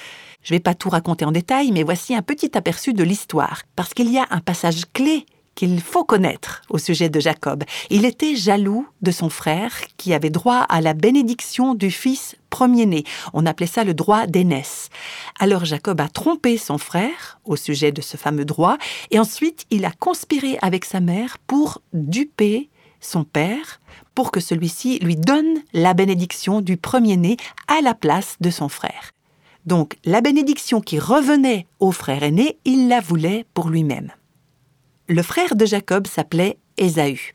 Je 0.42 0.52
ne 0.52 0.56
vais 0.56 0.62
pas 0.62 0.74
tout 0.74 0.88
raconter 0.88 1.24
en 1.24 1.32
détail, 1.32 1.70
mais 1.70 1.82
voici 1.82 2.14
un 2.14 2.22
petit 2.22 2.56
aperçu 2.56 2.94
de 2.94 3.04
l'histoire, 3.04 3.62
parce 3.76 3.94
qu'il 3.94 4.10
y 4.10 4.18
a 4.18 4.26
un 4.30 4.40
passage 4.40 4.84
clé 4.92 5.26
qu'il 5.54 5.80
faut 5.80 6.04
connaître 6.04 6.62
au 6.70 6.78
sujet 6.78 7.08
de 7.08 7.20
Jacob. 7.20 7.64
Il 7.90 8.04
était 8.04 8.36
jaloux 8.36 8.86
de 9.02 9.10
son 9.10 9.28
frère 9.28 9.72
qui 9.96 10.14
avait 10.14 10.30
droit 10.30 10.60
à 10.68 10.80
la 10.80 10.94
bénédiction 10.94 11.74
du 11.74 11.90
fils 11.90 12.36
premier-né. 12.50 13.04
On 13.32 13.46
appelait 13.46 13.66
ça 13.66 13.84
le 13.84 13.94
droit 13.94 14.26
d'aînesse. 14.26 14.88
Alors 15.38 15.64
Jacob 15.64 16.00
a 16.00 16.08
trompé 16.08 16.58
son 16.58 16.78
frère 16.78 17.40
au 17.44 17.56
sujet 17.56 17.92
de 17.92 18.02
ce 18.02 18.16
fameux 18.16 18.44
droit 18.44 18.76
et 19.10 19.18
ensuite 19.18 19.66
il 19.70 19.84
a 19.84 19.90
conspiré 19.90 20.58
avec 20.62 20.84
sa 20.84 21.00
mère 21.00 21.38
pour 21.46 21.82
duper 21.92 22.68
son 23.00 23.24
père 23.24 23.80
pour 24.14 24.30
que 24.30 24.40
celui-ci 24.40 24.98
lui 25.00 25.16
donne 25.16 25.62
la 25.72 25.94
bénédiction 25.94 26.60
du 26.60 26.76
premier-né 26.76 27.36
à 27.68 27.80
la 27.80 27.94
place 27.94 28.36
de 28.40 28.50
son 28.50 28.68
frère. 28.68 29.12
Donc 29.66 29.96
la 30.04 30.20
bénédiction 30.20 30.80
qui 30.80 30.98
revenait 30.98 31.66
au 31.80 31.92
frère 31.92 32.22
aîné, 32.22 32.58
il 32.64 32.88
la 32.88 33.00
voulait 33.00 33.46
pour 33.54 33.68
lui-même. 33.68 34.12
Le 35.12 35.22
frère 35.22 35.56
de 35.56 35.66
Jacob 35.66 36.06
s'appelait 36.06 36.56
Ésaü. 36.78 37.34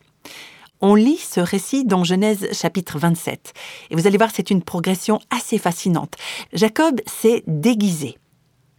On 0.82 0.96
lit 0.96 1.20
ce 1.20 1.40
récit 1.40 1.86
dans 1.86 2.04
Genèse 2.04 2.48
chapitre 2.52 2.98
27. 2.98 3.54
Et 3.92 3.96
vous 3.96 4.08
allez 4.08 4.18
voir, 4.18 4.32
c'est 4.34 4.50
une 4.50 4.64
progression 4.64 5.20
assez 5.30 5.60
fascinante. 5.60 6.16
Jacob 6.54 7.00
s'est 7.06 7.44
déguisé. 7.46 8.18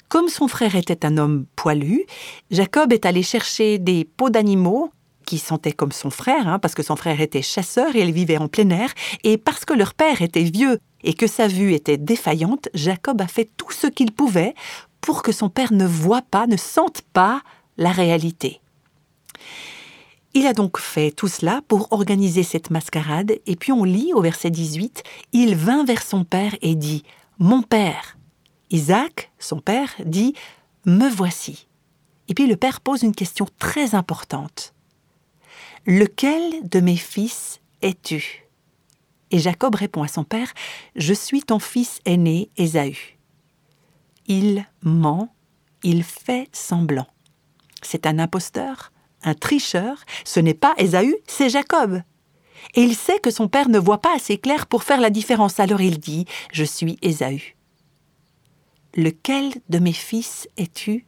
Comme 0.09 0.27
son 0.27 0.49
frère 0.49 0.75
était 0.75 1.07
un 1.07 1.17
homme 1.17 1.47
poilu, 1.55 2.07
Jacob 2.51 2.93
est 2.93 3.07
allé 3.07 3.23
chercher 3.23 3.79
des 3.79 4.05
peaux 4.05 4.31
d'animaux 4.31 4.91
qui 5.27 5.39
sentaient 5.39 5.71
comme 5.71 5.93
son 5.93 6.11
frère, 6.11 6.49
hein, 6.49 6.59
parce 6.59 6.75
que 6.75 6.83
son 6.83 6.97
frère 6.97 7.21
était 7.21 7.41
chasseur 7.41 7.95
et 7.95 8.01
elle 8.01 8.11
vivait 8.11 8.39
en 8.39 8.49
plein 8.49 8.69
air, 8.71 8.93
et 9.23 9.39
parce 9.39 9.65
que 9.65 9.75
leur 9.75 9.95
père 9.95 10.23
était 10.23 10.43
vieux 10.43 10.81
et 11.05 11.15
que 11.15 11.29
sa 11.29 11.47
vue 11.47 11.73
était 11.73 11.99
défaillante, 11.99 12.69
Jacob 12.75 13.23
a 13.23 13.29
fait 13.29 13.49
tout 13.57 13.71
ce 13.71 13.87
qu'il 13.87 14.11
pouvait 14.11 14.55
pour 15.01 15.23
que 15.23 15.31
son 15.31 15.51
père 15.51 15.73
ne 15.73 15.87
voie 15.87 16.23
pas, 16.23 16.49
ne 16.49 16.57
sente 16.57 17.03
pas 17.13 17.43
la 17.77 17.93
réalité. 17.93 18.61
Il 20.35 20.47
a 20.47 20.53
donc 20.53 20.79
fait 20.79 21.11
tout 21.11 21.29
cela 21.29 21.63
pour 21.69 21.93
organiser 21.93 22.43
cette 22.43 22.71
mascarade, 22.71 23.39
et 23.47 23.57
puis 23.57 23.73
on 23.73 23.85
lit 23.85 24.13
au 24.13 24.21
verset 24.21 24.51
18, 24.51 25.03
Il 25.33 25.55
vint 25.55 25.85
vers 25.85 26.03
son 26.03 26.25
père 26.25 26.55
et 26.61 26.75
dit, 26.75 27.03
Mon 27.39 27.63
père. 27.63 28.19
Isaac, 28.71 29.33
son 29.39 29.61
père, 29.61 29.91
dit, 30.05 30.35
Me 30.85 31.09
voici. 31.09 31.67
Et 32.29 32.35
puis 32.35 32.47
le 32.47 32.57
père 32.57 32.81
pose 32.81 33.03
une 33.03 33.15
question 33.15 33.47
très 33.59 33.95
importante. 33.95 34.75
Lequel 35.87 36.69
de 36.69 36.81
mes 36.81 36.97
fils 36.97 37.61
es-tu? 37.81 38.45
Et 39.31 39.39
Jacob 39.39 39.75
répond 39.75 40.03
à 40.03 40.09
son 40.09 40.25
père, 40.25 40.53
Je 40.95 41.15
suis 41.15 41.43
ton 41.43 41.59
fils 41.59 42.01
aîné, 42.05 42.51
Ésaü. 42.59 43.17
Il 44.27 44.67
ment, 44.83 45.35
il 45.83 46.05
fait 46.05 46.49
semblant. 46.53 47.07
C'est 47.81 48.07
un 48.07 48.19
imposteur 48.19 48.93
un 49.23 49.35
tricheur, 49.35 49.99
ce 50.25 50.41
n'est 50.41 50.55
pas 50.55 50.75
Ésaü, 50.79 51.17
c'est 51.27 51.49
Jacob. 51.49 52.03
Et 52.75 52.83
il 52.83 52.95
sait 52.95 53.19
que 53.19 53.31
son 53.31 53.49
père 53.49 53.69
ne 53.69 53.79
voit 53.79 54.01
pas 54.01 54.15
assez 54.15 54.39
clair 54.39 54.67
pour 54.67 54.83
faire 54.83 55.01
la 55.01 55.11
différence, 55.11 55.61
alors 55.61 55.81
il 55.81 55.99
dit 55.99 56.27
Je 56.53 56.65
suis 56.65 56.99
Ésaü. 57.03 57.57
Lequel 58.95 59.53
de 59.69 59.79
mes 59.79 59.93
fils 59.93 60.49
es-tu? 60.57 61.07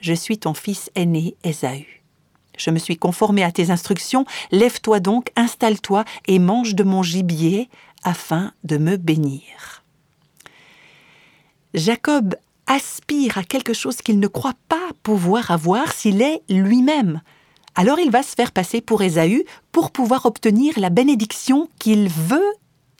Je 0.00 0.14
suis 0.14 0.38
ton 0.38 0.54
fils 0.54 0.90
aîné, 0.94 1.36
Ésaü. 1.44 1.86
Je 2.56 2.70
me 2.70 2.78
suis 2.78 2.96
conformé 2.96 3.44
à 3.44 3.52
tes 3.52 3.70
instructions, 3.70 4.26
lève-toi 4.50 5.00
donc, 5.00 5.30
installe-toi 5.36 6.04
et 6.26 6.38
mange 6.38 6.74
de 6.74 6.82
mon 6.82 7.02
gibier 7.02 7.68
afin 8.02 8.52
de 8.64 8.78
me 8.78 8.96
bénir. 8.96 9.84
Jacob 11.74 12.34
aspire 12.68 13.38
à 13.38 13.42
quelque 13.42 13.72
chose 13.72 13.96
qu'il 13.96 14.20
ne 14.20 14.28
croit 14.28 14.54
pas 14.68 14.76
pouvoir 15.02 15.50
avoir 15.50 15.92
s'il 15.92 16.22
est 16.22 16.42
lui-même. 16.48 17.20
Alors 17.74 17.98
il 17.98 18.10
va 18.10 18.22
se 18.22 18.34
faire 18.34 18.52
passer 18.52 18.80
pour 18.80 19.02
Ésaü 19.02 19.44
pour 19.72 19.90
pouvoir 19.90 20.26
obtenir 20.26 20.78
la 20.78 20.90
bénédiction 20.90 21.68
qu'il 21.78 22.08
veut 22.08 22.52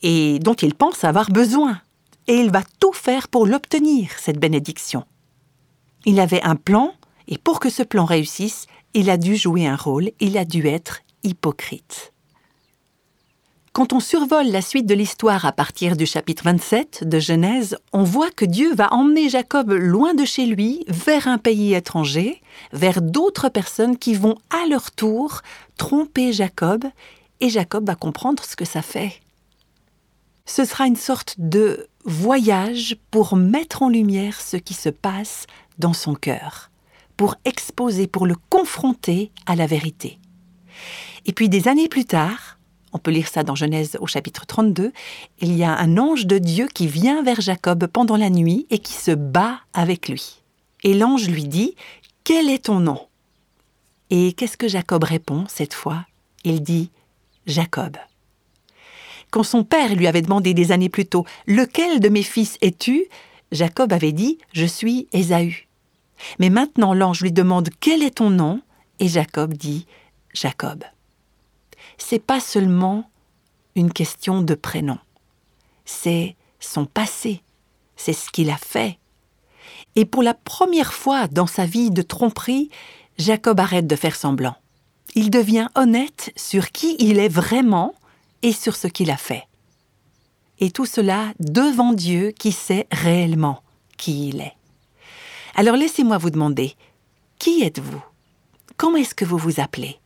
et 0.02 0.38
dont 0.40 0.54
il 0.54 0.74
pense 0.74 1.04
avoir 1.04 1.30
besoin. 1.30 1.80
Et 2.26 2.36
il 2.36 2.50
va 2.50 2.62
tout 2.80 2.92
faire 2.92 3.28
pour 3.28 3.46
l'obtenir, 3.46 4.10
cette 4.18 4.38
bénédiction. 4.38 5.04
Il 6.04 6.20
avait 6.20 6.42
un 6.42 6.56
plan, 6.56 6.94
et 7.26 7.38
pour 7.38 7.58
que 7.58 7.70
ce 7.70 7.82
plan 7.82 8.04
réussisse, 8.04 8.66
il 8.94 9.10
a 9.10 9.16
dû 9.16 9.36
jouer 9.36 9.66
un 9.66 9.76
rôle, 9.76 10.10
il 10.20 10.38
a 10.38 10.44
dû 10.44 10.66
être 10.66 11.00
hypocrite. 11.24 12.12
Quand 13.72 13.92
on 13.92 14.00
survole 14.00 14.46
la 14.46 14.62
suite 14.62 14.86
de 14.86 14.94
l'histoire 14.94 15.44
à 15.44 15.52
partir 15.52 15.96
du 15.96 16.06
chapitre 16.06 16.44
27 16.44 17.04
de 17.06 17.18
Genèse, 17.18 17.76
on 17.92 18.02
voit 18.02 18.30
que 18.30 18.44
Dieu 18.44 18.74
va 18.74 18.92
emmener 18.92 19.28
Jacob 19.28 19.70
loin 19.70 20.14
de 20.14 20.24
chez 20.24 20.46
lui, 20.46 20.84
vers 20.88 21.28
un 21.28 21.38
pays 21.38 21.74
étranger, 21.74 22.40
vers 22.72 23.02
d'autres 23.02 23.48
personnes 23.48 23.96
qui 23.98 24.14
vont 24.14 24.36
à 24.50 24.66
leur 24.68 24.90
tour 24.90 25.42
tromper 25.76 26.32
Jacob, 26.32 26.84
et 27.40 27.50
Jacob 27.50 27.86
va 27.86 27.94
comprendre 27.94 28.42
ce 28.44 28.56
que 28.56 28.64
ça 28.64 28.82
fait. 28.82 29.20
Ce 30.44 30.64
sera 30.64 30.86
une 30.86 30.96
sorte 30.96 31.36
de 31.38 31.88
voyage 32.04 32.96
pour 33.10 33.36
mettre 33.36 33.82
en 33.82 33.90
lumière 33.90 34.40
ce 34.40 34.56
qui 34.56 34.74
se 34.74 34.88
passe 34.88 35.46
dans 35.78 35.92
son 35.92 36.14
cœur, 36.14 36.70
pour 37.16 37.36
exposer, 37.44 38.06
pour 38.06 38.26
le 38.26 38.34
confronter 38.48 39.30
à 39.46 39.54
la 39.54 39.66
vérité. 39.66 40.18
Et 41.26 41.32
puis 41.32 41.48
des 41.48 41.68
années 41.68 41.88
plus 41.88 42.06
tard, 42.06 42.57
on 42.92 42.98
peut 42.98 43.10
lire 43.10 43.28
ça 43.28 43.42
dans 43.42 43.54
Genèse 43.54 43.96
au 44.00 44.06
chapitre 44.06 44.46
32, 44.46 44.92
il 45.40 45.56
y 45.56 45.64
a 45.64 45.76
un 45.76 45.98
ange 45.98 46.26
de 46.26 46.38
Dieu 46.38 46.68
qui 46.72 46.86
vient 46.86 47.22
vers 47.22 47.40
Jacob 47.40 47.86
pendant 47.86 48.16
la 48.16 48.30
nuit 48.30 48.66
et 48.70 48.78
qui 48.78 48.94
se 48.94 49.10
bat 49.10 49.60
avec 49.74 50.08
lui. 50.08 50.42
Et 50.84 50.94
l'ange 50.94 51.28
lui 51.28 51.44
dit, 51.44 51.74
Quel 52.24 52.48
est 52.48 52.64
ton 52.64 52.80
nom? 52.80 53.00
Et 54.10 54.32
qu'est-ce 54.32 54.56
que 54.56 54.68
Jacob 54.68 55.04
répond 55.04 55.44
cette 55.48 55.74
fois? 55.74 56.06
Il 56.44 56.62
dit, 56.62 56.90
Jacob. 57.46 57.96
Quand 59.30 59.42
son 59.42 59.64
père 59.64 59.94
lui 59.94 60.06
avait 60.06 60.22
demandé 60.22 60.54
des 60.54 60.72
années 60.72 60.88
plus 60.88 61.06
tôt, 61.06 61.26
Lequel 61.46 62.00
de 62.00 62.08
mes 62.08 62.22
fils 62.22 62.56
es-tu? 62.62 63.04
Jacob 63.52 63.92
avait 63.92 64.12
dit, 64.12 64.38
Je 64.52 64.64
suis 64.64 65.08
Ésaü. 65.12 65.66
Mais 66.38 66.50
maintenant 66.50 66.94
l'ange 66.94 67.20
lui 67.20 67.32
demande, 67.32 67.68
Quel 67.80 68.02
est 68.02 68.16
ton 68.16 68.30
nom? 68.30 68.62
Et 69.00 69.08
Jacob 69.08 69.54
dit, 69.54 69.86
Jacob 70.32 70.84
c'est 71.98 72.24
pas 72.24 72.40
seulement 72.40 73.10
une 73.74 73.92
question 73.92 74.40
de 74.40 74.54
prénom. 74.54 74.98
C'est 75.84 76.36
son 76.60 76.86
passé, 76.86 77.42
c'est 77.96 78.12
ce 78.12 78.30
qu'il 78.30 78.50
a 78.50 78.56
fait. 78.56 78.98
Et 79.96 80.04
pour 80.04 80.22
la 80.22 80.34
première 80.34 80.94
fois 80.94 81.28
dans 81.28 81.46
sa 81.46 81.66
vie 81.66 81.90
de 81.90 82.02
tromperie, 82.02 82.70
Jacob 83.18 83.60
arrête 83.60 83.86
de 83.86 83.96
faire 83.96 84.16
semblant. 84.16 84.56
Il 85.14 85.30
devient 85.30 85.68
honnête 85.74 86.32
sur 86.36 86.70
qui 86.70 86.96
il 86.98 87.18
est 87.18 87.28
vraiment 87.28 87.94
et 88.42 88.52
sur 88.52 88.76
ce 88.76 88.86
qu'il 88.86 89.10
a 89.10 89.16
fait. 89.16 89.44
Et 90.60 90.70
tout 90.70 90.86
cela 90.86 91.32
devant 91.40 91.92
Dieu 91.92 92.32
qui 92.32 92.52
sait 92.52 92.86
réellement 92.92 93.62
qui 93.96 94.28
il 94.28 94.40
est. 94.40 94.54
Alors 95.54 95.76
laissez-moi 95.76 96.18
vous 96.18 96.30
demander, 96.30 96.74
qui 97.38 97.62
êtes-vous? 97.62 98.02
Comment 98.76 98.98
est-ce 98.98 99.14
que 99.14 99.24
vous 99.24 99.38
vous 99.38 99.60
appelez? 99.60 99.98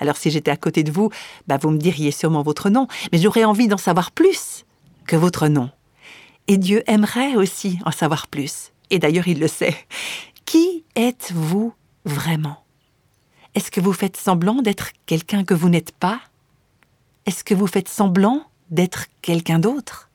Alors 0.00 0.16
si 0.16 0.30
j'étais 0.30 0.50
à 0.50 0.56
côté 0.56 0.82
de 0.82 0.90
vous, 0.90 1.10
bah 1.46 1.58
vous 1.58 1.70
me 1.70 1.78
diriez 1.78 2.10
sûrement 2.10 2.42
votre 2.42 2.70
nom, 2.70 2.88
mais 3.12 3.18
j'aurais 3.18 3.44
envie 3.44 3.68
d'en 3.68 3.76
savoir 3.76 4.10
plus 4.10 4.64
que 5.06 5.16
votre 5.16 5.46
nom. 5.48 5.70
Et 6.48 6.56
Dieu 6.56 6.82
aimerait 6.86 7.36
aussi 7.36 7.78
en 7.84 7.92
savoir 7.92 8.26
plus. 8.26 8.72
Et 8.90 8.98
d'ailleurs, 8.98 9.28
il 9.28 9.38
le 9.38 9.46
sait. 9.46 9.76
Qui 10.46 10.84
êtes-vous 10.96 11.72
vraiment? 12.04 12.64
Est-ce 13.54 13.70
que 13.70 13.80
vous 13.80 13.92
faites 13.92 14.16
semblant 14.16 14.62
d'être 14.62 14.90
quelqu'un 15.06 15.44
que 15.44 15.54
vous 15.54 15.68
n'êtes 15.68 15.92
pas? 15.92 16.20
Est-ce 17.26 17.44
que 17.44 17.54
vous 17.54 17.66
faites 17.66 17.88
semblant 17.88 18.42
d'être 18.70 19.06
quelqu'un 19.22 19.58
d'autre? 19.58 20.08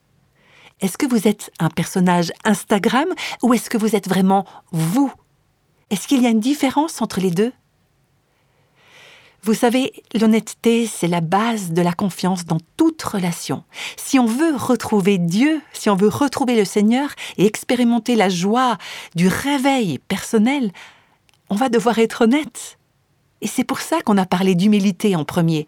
Est-ce 0.80 0.98
que 0.98 1.06
vous 1.06 1.26
êtes 1.26 1.50
un 1.58 1.70
personnage 1.70 2.32
Instagram 2.44 3.08
ou 3.42 3.54
est-ce 3.54 3.70
que 3.70 3.78
vous 3.78 3.96
êtes 3.96 4.08
vraiment 4.08 4.44
vous? 4.72 5.10
Est-ce 5.90 6.06
qu'il 6.06 6.22
y 6.22 6.26
a 6.26 6.30
une 6.30 6.40
différence 6.40 7.00
entre 7.00 7.20
les 7.20 7.30
deux? 7.30 7.52
Vous 9.42 9.54
savez, 9.54 9.92
l'honnêteté, 10.14 10.86
c'est 10.86 11.06
la 11.06 11.20
base 11.20 11.70
de 11.70 11.82
la 11.82 11.92
confiance 11.92 12.44
dans 12.46 12.58
toute 12.76 13.02
relation. 13.02 13.62
Si 13.96 14.18
on 14.18 14.26
veut 14.26 14.56
retrouver 14.56 15.18
Dieu, 15.18 15.60
si 15.72 15.88
on 15.88 15.94
veut 15.94 16.08
retrouver 16.08 16.56
le 16.56 16.64
Seigneur 16.64 17.10
et 17.38 17.46
expérimenter 17.46 18.16
la 18.16 18.28
joie 18.28 18.76
du 19.14 19.28
réveil 19.28 19.98
personnel, 19.98 20.72
on 21.48 21.54
va 21.54 21.68
devoir 21.68 21.98
être 21.98 22.22
honnête. 22.22 22.78
Et 23.40 23.46
c'est 23.46 23.64
pour 23.64 23.80
ça 23.80 24.00
qu'on 24.00 24.16
a 24.16 24.26
parlé 24.26 24.54
d'humilité 24.54 25.14
en 25.14 25.24
premier. 25.24 25.66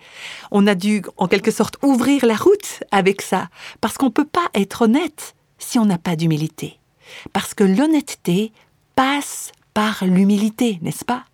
On 0.51 0.67
a 0.67 0.75
dû, 0.75 1.03
en 1.17 1.29
quelque 1.29 1.51
sorte, 1.51 1.77
ouvrir 1.83 2.25
la 2.25 2.37
route 2.37 2.83
avec 2.91 3.23
ça, 3.23 3.49
parce 3.81 3.99
qu'on 3.99 4.07
ne 4.07 4.11
peut 4.11 4.25
pas 4.25 4.49
être 4.55 4.83
honnête 4.83 5.35
si 5.59 5.79
on 5.79 5.85
n'a 5.85 5.99
pas 5.99 6.17
d'humilité. 6.17 6.81
Parce 7.33 7.55
que 7.55 7.65
l'honnêteté 7.65 8.53
passe 8.97 9.53
par 9.75 10.05
l'humilité, 10.05 10.79
n'est-ce 10.83 11.05
pas? 11.05 11.25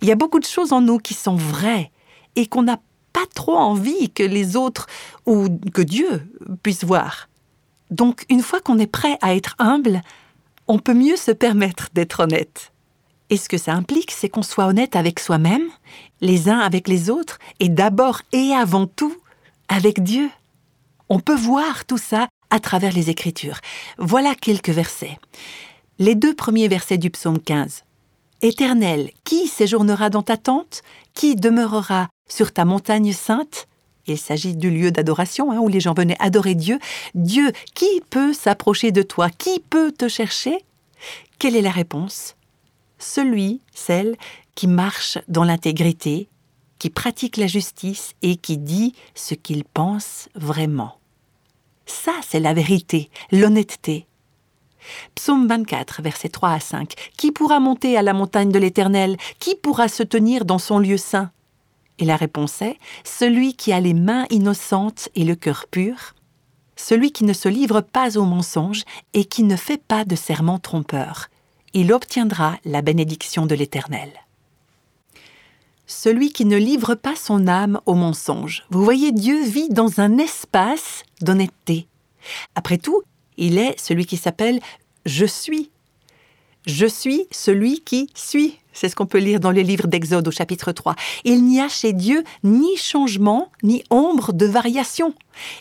Il 0.00 0.08
y 0.08 0.12
a 0.12 0.16
beaucoup 0.16 0.40
de 0.40 0.44
choses 0.44 0.72
en 0.72 0.80
nous 0.80 0.98
qui 0.98 1.14
sont 1.14 1.36
vraies 1.36 1.90
et 2.36 2.46
qu'on 2.46 2.62
n'a 2.62 2.80
pas 3.12 3.26
trop 3.34 3.56
envie 3.56 4.10
que 4.10 4.22
les 4.22 4.56
autres 4.56 4.86
ou 5.26 5.48
que 5.74 5.82
Dieu 5.82 6.22
puissent 6.62 6.84
voir. 6.84 7.28
Donc, 7.90 8.24
une 8.30 8.42
fois 8.42 8.60
qu'on 8.60 8.78
est 8.78 8.86
prêt 8.86 9.18
à 9.20 9.34
être 9.34 9.54
humble, 9.58 10.00
on 10.66 10.78
peut 10.78 10.94
mieux 10.94 11.16
se 11.16 11.30
permettre 11.30 11.88
d'être 11.92 12.20
honnête. 12.20 12.72
Et 13.28 13.36
ce 13.36 13.48
que 13.48 13.58
ça 13.58 13.72
implique, 13.72 14.10
c'est 14.10 14.28
qu'on 14.28 14.42
soit 14.42 14.66
honnête 14.66 14.96
avec 14.96 15.20
soi-même, 15.20 15.68
les 16.20 16.48
uns 16.48 16.58
avec 16.58 16.88
les 16.88 17.10
autres, 17.10 17.38
et 17.60 17.68
d'abord 17.68 18.22
et 18.32 18.52
avant 18.54 18.86
tout 18.86 19.16
avec 19.68 20.02
Dieu. 20.02 20.30
On 21.08 21.20
peut 21.20 21.36
voir 21.36 21.84
tout 21.84 21.98
ça 21.98 22.28
à 22.50 22.60
travers 22.60 22.92
les 22.92 23.10
Écritures. 23.10 23.58
Voilà 23.98 24.34
quelques 24.34 24.70
versets. 24.70 25.18
Les 25.98 26.14
deux 26.14 26.34
premiers 26.34 26.68
versets 26.68 26.98
du 26.98 27.10
psaume 27.10 27.38
15. 27.38 27.84
Éternel, 28.42 29.12
qui 29.22 29.46
séjournera 29.46 30.10
dans 30.10 30.22
ta 30.22 30.36
tente 30.36 30.82
Qui 31.14 31.36
demeurera 31.36 32.08
sur 32.28 32.52
ta 32.52 32.64
montagne 32.64 33.12
sainte? 33.12 33.68
Il 34.08 34.18
s'agit 34.18 34.56
du 34.56 34.68
lieu 34.68 34.90
d'adoration 34.90 35.52
hein, 35.52 35.60
où 35.60 35.68
les 35.68 35.78
gens 35.78 35.94
venaient 35.94 36.16
adorer 36.18 36.56
Dieu. 36.56 36.80
Dieu, 37.14 37.52
qui 37.74 38.02
peut 38.10 38.32
s'approcher 38.32 38.90
de 38.90 39.02
toi? 39.02 39.30
Qui 39.30 39.60
peut 39.60 39.92
te 39.92 40.08
chercher? 40.08 40.58
Quelle 41.38 41.54
est 41.54 41.62
la 41.62 41.70
réponse? 41.70 42.34
Celui, 42.98 43.60
celle 43.72 44.16
qui 44.56 44.66
marche 44.66 45.18
dans 45.28 45.44
l'intégrité, 45.44 46.28
qui 46.80 46.90
pratique 46.90 47.36
la 47.36 47.46
justice 47.46 48.14
et 48.22 48.34
qui 48.34 48.58
dit 48.58 48.92
ce 49.14 49.34
qu'il 49.34 49.62
pense 49.62 50.28
vraiment. 50.34 50.96
Ça, 51.86 52.12
c'est 52.26 52.40
la 52.40 52.54
vérité, 52.54 53.08
l'honnêteté. 53.30 54.06
Psaume 55.14 55.46
24, 55.46 56.02
versets 56.02 56.28
3 56.28 56.50
à 56.50 56.60
5. 56.60 56.94
Qui 57.16 57.32
pourra 57.32 57.60
monter 57.60 57.96
à 57.96 58.02
la 58.02 58.12
montagne 58.12 58.50
de 58.50 58.58
l'Éternel? 58.58 59.16
Qui 59.38 59.54
pourra 59.54 59.88
se 59.88 60.02
tenir 60.02 60.44
dans 60.44 60.58
son 60.58 60.78
lieu 60.78 60.96
saint? 60.96 61.30
Et 61.98 62.04
la 62.04 62.16
réponse 62.16 62.62
est 62.62 62.78
celui 63.04 63.54
qui 63.54 63.72
a 63.72 63.80
les 63.80 63.94
mains 63.94 64.26
innocentes 64.30 65.08
et 65.14 65.24
le 65.24 65.36
cœur 65.36 65.66
pur, 65.70 66.14
celui 66.76 67.12
qui 67.12 67.24
ne 67.24 67.32
se 67.32 67.48
livre 67.48 67.80
pas 67.80 68.18
au 68.18 68.24
mensonge 68.24 68.82
et 69.14 69.24
qui 69.24 69.44
ne 69.44 69.56
fait 69.56 69.80
pas 69.80 70.04
de 70.04 70.16
serment 70.16 70.58
trompeur. 70.58 71.28
Il 71.74 71.92
obtiendra 71.92 72.56
la 72.64 72.82
bénédiction 72.82 73.46
de 73.46 73.54
l'Éternel. 73.54 74.10
Celui 75.86 76.32
qui 76.32 76.44
ne 76.44 76.56
livre 76.56 76.94
pas 76.94 77.16
son 77.16 77.46
âme 77.46 77.80
au 77.86 77.94
mensonge. 77.94 78.64
Vous 78.70 78.82
voyez, 78.82 79.12
Dieu 79.12 79.42
vit 79.42 79.68
dans 79.68 80.00
un 80.00 80.18
espace 80.18 81.04
d'honnêteté. 81.20 81.86
Après 82.54 82.78
tout, 82.78 83.02
il 83.42 83.58
est 83.58 83.78
celui 83.78 84.06
qui 84.06 84.16
s'appelle 84.16 84.60
Je 85.04 85.26
suis. 85.26 85.70
Je 86.64 86.86
suis 86.86 87.26
celui 87.32 87.80
qui 87.80 88.08
suis. 88.14 88.60
C'est 88.72 88.88
ce 88.88 88.94
qu'on 88.94 89.06
peut 89.06 89.18
lire 89.18 89.40
dans 89.40 89.50
le 89.50 89.62
livre 89.62 89.88
d'Exode 89.88 90.28
au 90.28 90.30
chapitre 90.30 90.70
3. 90.70 90.94
Il 91.24 91.44
n'y 91.44 91.60
a 91.60 91.68
chez 91.68 91.92
Dieu 91.92 92.22
ni 92.44 92.76
changement, 92.76 93.50
ni 93.64 93.82
ombre 93.90 94.32
de 94.32 94.46
variation. 94.46 95.12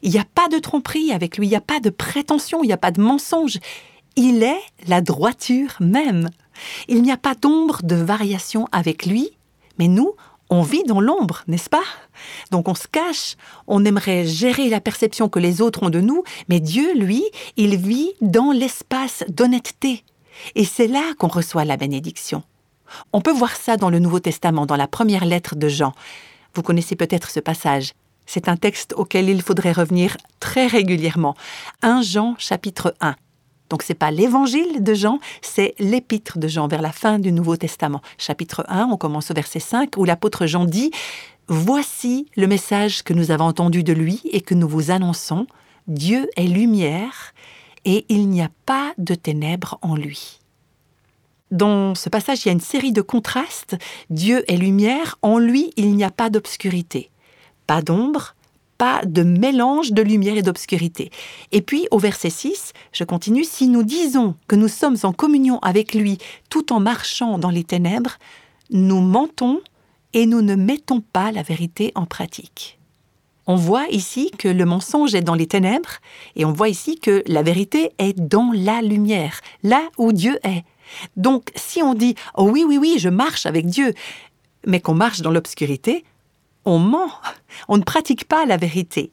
Il 0.03 0.11
n'y 0.11 0.19
a 0.19 0.27
pas 0.35 0.47
de 0.47 0.59
tromperie 0.59 1.11
avec 1.11 1.39
lui, 1.39 1.47
il 1.47 1.49
n'y 1.49 1.55
a 1.55 1.61
pas 1.61 1.79
de 1.79 1.89
prétention, 1.89 2.63
il 2.63 2.67
n'y 2.67 2.73
a 2.73 2.77
pas 2.77 2.91
de 2.91 3.01
mensonge. 3.01 3.57
Il 4.15 4.43
est 4.43 4.61
la 4.87 5.01
droiture 5.01 5.75
même. 5.79 6.29
Il 6.87 7.01
n'y 7.01 7.11
a 7.11 7.17
pas 7.17 7.33
d'ombre 7.33 7.81
de 7.81 7.95
variation 7.95 8.67
avec 8.71 9.07
lui, 9.07 9.31
mais 9.79 9.87
nous, 9.87 10.13
on 10.51 10.61
vit 10.61 10.83
dans 10.83 10.99
l'ombre, 10.99 11.43
n'est-ce 11.47 11.69
pas? 11.69 11.83
Donc 12.51 12.67
on 12.67 12.75
se 12.75 12.87
cache, 12.87 13.37
on 13.67 13.85
aimerait 13.85 14.27
gérer 14.27 14.69
la 14.69 14.81
perception 14.81 15.29
que 15.29 15.39
les 15.39 15.61
autres 15.61 15.81
ont 15.81 15.89
de 15.89 16.01
nous, 16.01 16.23
mais 16.49 16.59
Dieu, 16.59 16.93
lui, 16.93 17.23
il 17.55 17.77
vit 17.77 18.11
dans 18.19 18.51
l'espace 18.51 19.23
d'honnêteté. 19.29 20.03
Et 20.55 20.65
c'est 20.65 20.87
là 20.87 21.13
qu'on 21.17 21.29
reçoit 21.29 21.65
la 21.65 21.77
bénédiction. 21.77 22.43
On 23.13 23.21
peut 23.21 23.31
voir 23.31 23.55
ça 23.55 23.77
dans 23.77 23.89
le 23.89 23.99
Nouveau 23.99 24.19
Testament, 24.19 24.65
dans 24.65 24.75
la 24.75 24.87
première 24.87 25.23
lettre 25.23 25.55
de 25.55 25.69
Jean. 25.69 25.93
Vous 26.53 26.61
connaissez 26.61 26.97
peut-être 26.97 27.29
ce 27.29 27.39
passage. 27.39 27.93
C'est 28.25 28.49
un 28.49 28.57
texte 28.57 28.93
auquel 28.97 29.29
il 29.29 29.41
faudrait 29.41 29.71
revenir 29.71 30.17
très 30.41 30.67
régulièrement. 30.67 31.35
1 31.81 32.01
Jean 32.01 32.35
chapitre 32.37 32.93
1. 32.99 33.15
Donc 33.71 33.83
c'est 33.83 33.93
pas 33.93 34.11
l'évangile 34.11 34.83
de 34.83 34.93
Jean, 34.93 35.19
c'est 35.41 35.75
l'épître 35.79 36.37
de 36.37 36.49
Jean 36.49 36.67
vers 36.67 36.81
la 36.81 36.91
fin 36.91 37.19
du 37.19 37.31
Nouveau 37.31 37.55
Testament. 37.55 38.01
Chapitre 38.17 38.65
1, 38.67 38.89
on 38.91 38.97
commence 38.97 39.31
au 39.31 39.33
verset 39.33 39.61
5 39.61 39.95
où 39.95 40.03
l'apôtre 40.03 40.45
Jean 40.45 40.65
dit 40.65 40.91
Voici 41.47 42.27
le 42.35 42.47
message 42.47 43.01
que 43.01 43.13
nous 43.13 43.31
avons 43.31 43.45
entendu 43.45 43.81
de 43.83 43.93
lui 43.93 44.19
et 44.25 44.41
que 44.41 44.53
nous 44.55 44.67
vous 44.67 44.91
annonçons. 44.91 45.47
Dieu 45.87 46.29
est 46.35 46.47
lumière 46.47 47.33
et 47.85 48.05
il 48.09 48.27
n'y 48.27 48.41
a 48.41 48.49
pas 48.65 48.91
de 48.97 49.15
ténèbres 49.15 49.79
en 49.81 49.95
lui. 49.95 50.39
Dans 51.49 51.95
ce 51.95 52.09
passage, 52.09 52.43
il 52.43 52.47
y 52.47 52.49
a 52.49 52.53
une 52.53 52.59
série 52.59 52.91
de 52.91 53.01
contrastes. 53.01 53.77
Dieu 54.09 54.43
est 54.51 54.57
lumière, 54.57 55.17
en 55.21 55.37
lui, 55.37 55.71
il 55.77 55.95
n'y 55.95 56.03
a 56.03 56.11
pas 56.11 56.29
d'obscurité. 56.29 57.09
Pas 57.67 57.81
d'ombre, 57.81 58.35
pas 58.81 59.01
de 59.05 59.21
mélange 59.21 59.91
de 59.91 60.01
lumière 60.01 60.35
et 60.35 60.41
d'obscurité. 60.41 61.11
Et 61.51 61.61
puis, 61.61 61.87
au 61.91 61.99
verset 61.99 62.31
6, 62.31 62.73
je 62.91 63.03
continue, 63.03 63.43
si 63.43 63.67
nous 63.67 63.83
disons 63.83 64.33
que 64.47 64.55
nous 64.55 64.67
sommes 64.67 64.97
en 65.03 65.13
communion 65.13 65.59
avec 65.59 65.93
lui 65.93 66.17
tout 66.49 66.73
en 66.73 66.79
marchant 66.79 67.37
dans 67.37 67.51
les 67.51 67.63
ténèbres, 67.63 68.17
nous 68.71 68.99
mentons 68.99 69.61
et 70.13 70.25
nous 70.25 70.41
ne 70.41 70.55
mettons 70.55 70.99
pas 70.99 71.31
la 71.31 71.43
vérité 71.43 71.91
en 71.93 72.07
pratique. 72.07 72.79
On 73.45 73.55
voit 73.55 73.87
ici 73.91 74.31
que 74.39 74.47
le 74.47 74.65
mensonge 74.65 75.13
est 75.13 75.21
dans 75.21 75.35
les 75.35 75.45
ténèbres 75.45 75.99
et 76.35 76.43
on 76.43 76.51
voit 76.51 76.69
ici 76.69 76.99
que 76.99 77.21
la 77.27 77.43
vérité 77.43 77.91
est 77.99 78.19
dans 78.19 78.51
la 78.51 78.81
lumière, 78.81 79.41
là 79.61 79.83
où 79.99 80.11
Dieu 80.11 80.39
est. 80.43 80.63
Donc 81.17 81.51
si 81.55 81.83
on 81.83 81.93
dit⁇ 81.93 82.13
Oh 82.35 82.49
oui, 82.51 82.65
oui, 82.67 82.79
oui, 82.79 82.95
je 82.97 83.09
marche 83.09 83.45
avec 83.45 83.67
Dieu⁇ 83.67 83.89
mais 84.65 84.79
qu'on 84.79 84.95
marche 84.95 85.21
dans 85.21 85.31
l'obscurité, 85.31 86.03
on 86.65 86.79
ment, 86.79 87.11
on 87.67 87.77
ne 87.77 87.83
pratique 87.83 88.25
pas 88.25 88.45
la 88.45 88.57
vérité. 88.57 89.11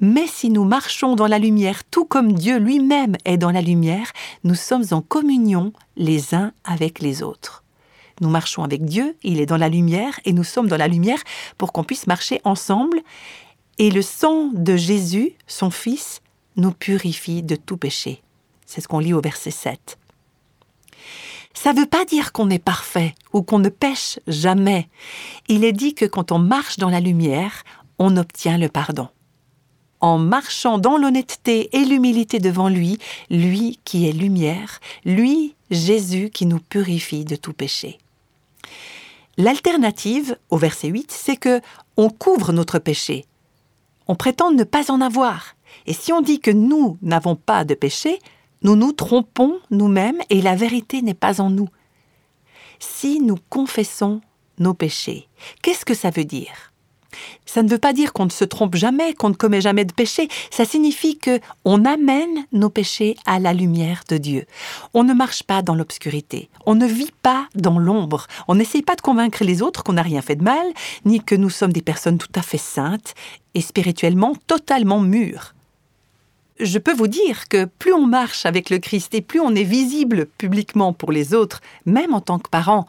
Mais 0.00 0.26
si 0.26 0.50
nous 0.50 0.64
marchons 0.64 1.14
dans 1.14 1.26
la 1.26 1.38
lumière, 1.38 1.84
tout 1.84 2.04
comme 2.04 2.32
Dieu 2.32 2.58
lui-même 2.58 3.16
est 3.24 3.38
dans 3.38 3.50
la 3.50 3.62
lumière, 3.62 4.12
nous 4.42 4.54
sommes 4.54 4.84
en 4.90 5.00
communion 5.00 5.72
les 5.96 6.34
uns 6.34 6.52
avec 6.64 6.98
les 6.98 7.22
autres. 7.22 7.64
Nous 8.20 8.28
marchons 8.28 8.62
avec 8.62 8.84
Dieu, 8.84 9.16
il 9.22 9.40
est 9.40 9.46
dans 9.46 9.56
la 9.56 9.68
lumière, 9.68 10.20
et 10.24 10.32
nous 10.32 10.44
sommes 10.44 10.68
dans 10.68 10.76
la 10.76 10.88
lumière 10.88 11.22
pour 11.58 11.72
qu'on 11.72 11.84
puisse 11.84 12.06
marcher 12.06 12.40
ensemble. 12.44 13.00
Et 13.78 13.90
le 13.90 14.02
sang 14.02 14.50
de 14.52 14.76
Jésus, 14.76 15.32
son 15.46 15.70
Fils, 15.70 16.20
nous 16.56 16.72
purifie 16.72 17.42
de 17.42 17.56
tout 17.56 17.76
péché. 17.76 18.22
C'est 18.66 18.80
ce 18.80 18.88
qu'on 18.88 19.00
lit 19.00 19.14
au 19.14 19.20
verset 19.20 19.50
7. 19.50 19.98
Ça 21.54 21.72
ne 21.72 21.80
veut 21.80 21.86
pas 21.86 22.04
dire 22.04 22.32
qu'on 22.32 22.50
est 22.50 22.58
parfait 22.58 23.14
ou 23.32 23.42
qu'on 23.42 23.60
ne 23.60 23.68
pêche 23.68 24.18
jamais. 24.26 24.88
Il 25.48 25.64
est 25.64 25.72
dit 25.72 25.94
que 25.94 26.04
quand 26.04 26.32
on 26.32 26.38
marche 26.38 26.76
dans 26.76 26.90
la 26.90 27.00
lumière, 27.00 27.62
on 27.98 28.16
obtient 28.16 28.58
le 28.58 28.68
pardon. 28.68 29.08
En 30.00 30.18
marchant 30.18 30.78
dans 30.78 30.98
l'honnêteté 30.98 31.74
et 31.76 31.84
l'humilité 31.84 32.38
devant 32.38 32.68
lui, 32.68 32.98
lui 33.30 33.78
qui 33.84 34.06
est 34.06 34.12
lumière, 34.12 34.80
lui, 35.04 35.54
Jésus 35.70 36.28
qui 36.28 36.44
nous 36.44 36.58
purifie 36.58 37.24
de 37.24 37.36
tout 37.36 37.54
péché. 37.54 37.98
L'alternative, 39.38 40.36
au 40.50 40.58
verset 40.58 40.88
8, 40.88 41.10
c'est 41.10 41.36
que 41.36 41.60
on 41.96 42.10
couvre 42.10 42.52
notre 42.52 42.78
péché. 42.78 43.24
On 44.06 44.14
prétend 44.14 44.50
ne 44.50 44.64
pas 44.64 44.90
en 44.90 45.00
avoir. 45.00 45.56
Et 45.86 45.92
si 45.92 46.12
on 46.12 46.20
dit 46.20 46.40
que 46.40 46.50
nous 46.50 46.98
n'avons 47.02 47.36
pas 47.36 47.64
de 47.64 47.74
péché, 47.74 48.18
nous 48.64 48.76
nous 48.76 48.92
trompons 48.92 49.58
nous-mêmes 49.70 50.20
et 50.30 50.40
la 50.40 50.56
vérité 50.56 51.02
n'est 51.02 51.14
pas 51.14 51.40
en 51.40 51.50
nous. 51.50 51.68
Si 52.80 53.20
nous 53.20 53.36
confessons 53.50 54.20
nos 54.58 54.74
péchés, 54.74 55.28
qu'est-ce 55.62 55.84
que 55.84 55.94
ça 55.94 56.10
veut 56.10 56.24
dire? 56.24 56.72
Ça 57.46 57.62
ne 57.62 57.68
veut 57.68 57.78
pas 57.78 57.92
dire 57.92 58.12
qu'on 58.12 58.24
ne 58.24 58.30
se 58.30 58.44
trompe 58.44 58.74
jamais, 58.74 59.14
qu'on 59.14 59.28
ne 59.28 59.34
commet 59.34 59.60
jamais 59.60 59.84
de 59.84 59.92
péché. 59.92 60.28
Ça 60.50 60.64
signifie 60.64 61.18
que 61.18 61.38
on 61.64 61.84
amène 61.84 62.46
nos 62.52 62.70
péchés 62.70 63.16
à 63.26 63.38
la 63.38 63.52
lumière 63.52 64.02
de 64.08 64.16
Dieu. 64.16 64.46
On 64.94 65.04
ne 65.04 65.14
marche 65.14 65.42
pas 65.42 65.62
dans 65.62 65.74
l'obscurité. 65.74 66.48
On 66.66 66.74
ne 66.74 66.86
vit 66.86 67.12
pas 67.22 67.46
dans 67.54 67.78
l'ombre. 67.78 68.26
On 68.48 68.56
n'essaye 68.56 68.82
pas 68.82 68.96
de 68.96 69.00
convaincre 69.02 69.44
les 69.44 69.62
autres 69.62 69.84
qu'on 69.84 69.92
n'a 69.92 70.02
rien 70.02 70.22
fait 70.22 70.36
de 70.36 70.42
mal, 70.42 70.66
ni 71.04 71.22
que 71.22 71.34
nous 71.34 71.50
sommes 71.50 71.72
des 71.72 71.82
personnes 71.82 72.18
tout 72.18 72.32
à 72.34 72.42
fait 72.42 72.58
saintes 72.58 73.14
et 73.54 73.60
spirituellement 73.60 74.34
totalement 74.48 75.00
mûres 75.00 75.54
je 76.60 76.78
peux 76.78 76.94
vous 76.94 77.08
dire 77.08 77.48
que 77.48 77.64
plus 77.64 77.92
on 77.92 78.06
marche 78.06 78.46
avec 78.46 78.70
le 78.70 78.78
Christ 78.78 79.14
et 79.14 79.20
plus 79.20 79.40
on 79.40 79.54
est 79.54 79.64
visible 79.64 80.26
publiquement 80.38 80.92
pour 80.92 81.12
les 81.12 81.34
autres, 81.34 81.60
même 81.84 82.14
en 82.14 82.20
tant 82.20 82.38
que 82.38 82.48
parents, 82.48 82.86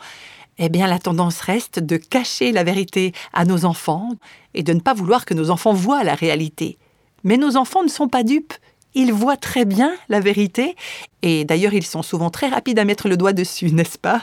eh 0.57 0.69
bien 0.69 0.87
la 0.87 0.99
tendance 0.99 1.41
reste 1.41 1.79
de 1.79 1.97
cacher 1.97 2.51
la 2.51 2.63
vérité 2.63 3.13
à 3.33 3.45
nos 3.45 3.65
enfants 3.65 4.09
et 4.53 4.63
de 4.63 4.73
ne 4.73 4.79
pas 4.79 4.93
vouloir 4.93 5.25
que 5.25 5.33
nos 5.33 5.49
enfants 5.49 5.73
voient 5.73 6.03
la 6.03 6.15
réalité. 6.15 6.77
Mais 7.23 7.37
nos 7.37 7.57
enfants 7.57 7.83
ne 7.83 7.89
sont 7.89 8.07
pas 8.07 8.23
dupes. 8.23 8.53
ils 8.97 9.11
voient 9.11 9.35
très 9.35 9.65
bien 9.65 9.93
la 10.07 10.21
vérité, 10.21 10.73
et 11.21 11.43
d'ailleurs 11.43 11.73
ils 11.73 11.85
sont 11.85 12.01
souvent 12.01 12.29
très 12.29 12.47
rapides 12.47 12.79
à 12.79 12.85
mettre 12.85 13.09
le 13.09 13.17
doigt 13.17 13.33
dessus, 13.33 13.71
n'est-ce 13.73 13.97
pas? 13.97 14.21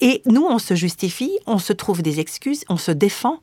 Et 0.00 0.22
nous, 0.26 0.44
on 0.44 0.58
se 0.58 0.74
justifie, 0.74 1.30
on 1.46 1.58
se 1.58 1.72
trouve 1.72 2.02
des 2.02 2.18
excuses, 2.18 2.64
on 2.68 2.76
se 2.76 2.90
défend, 2.90 3.40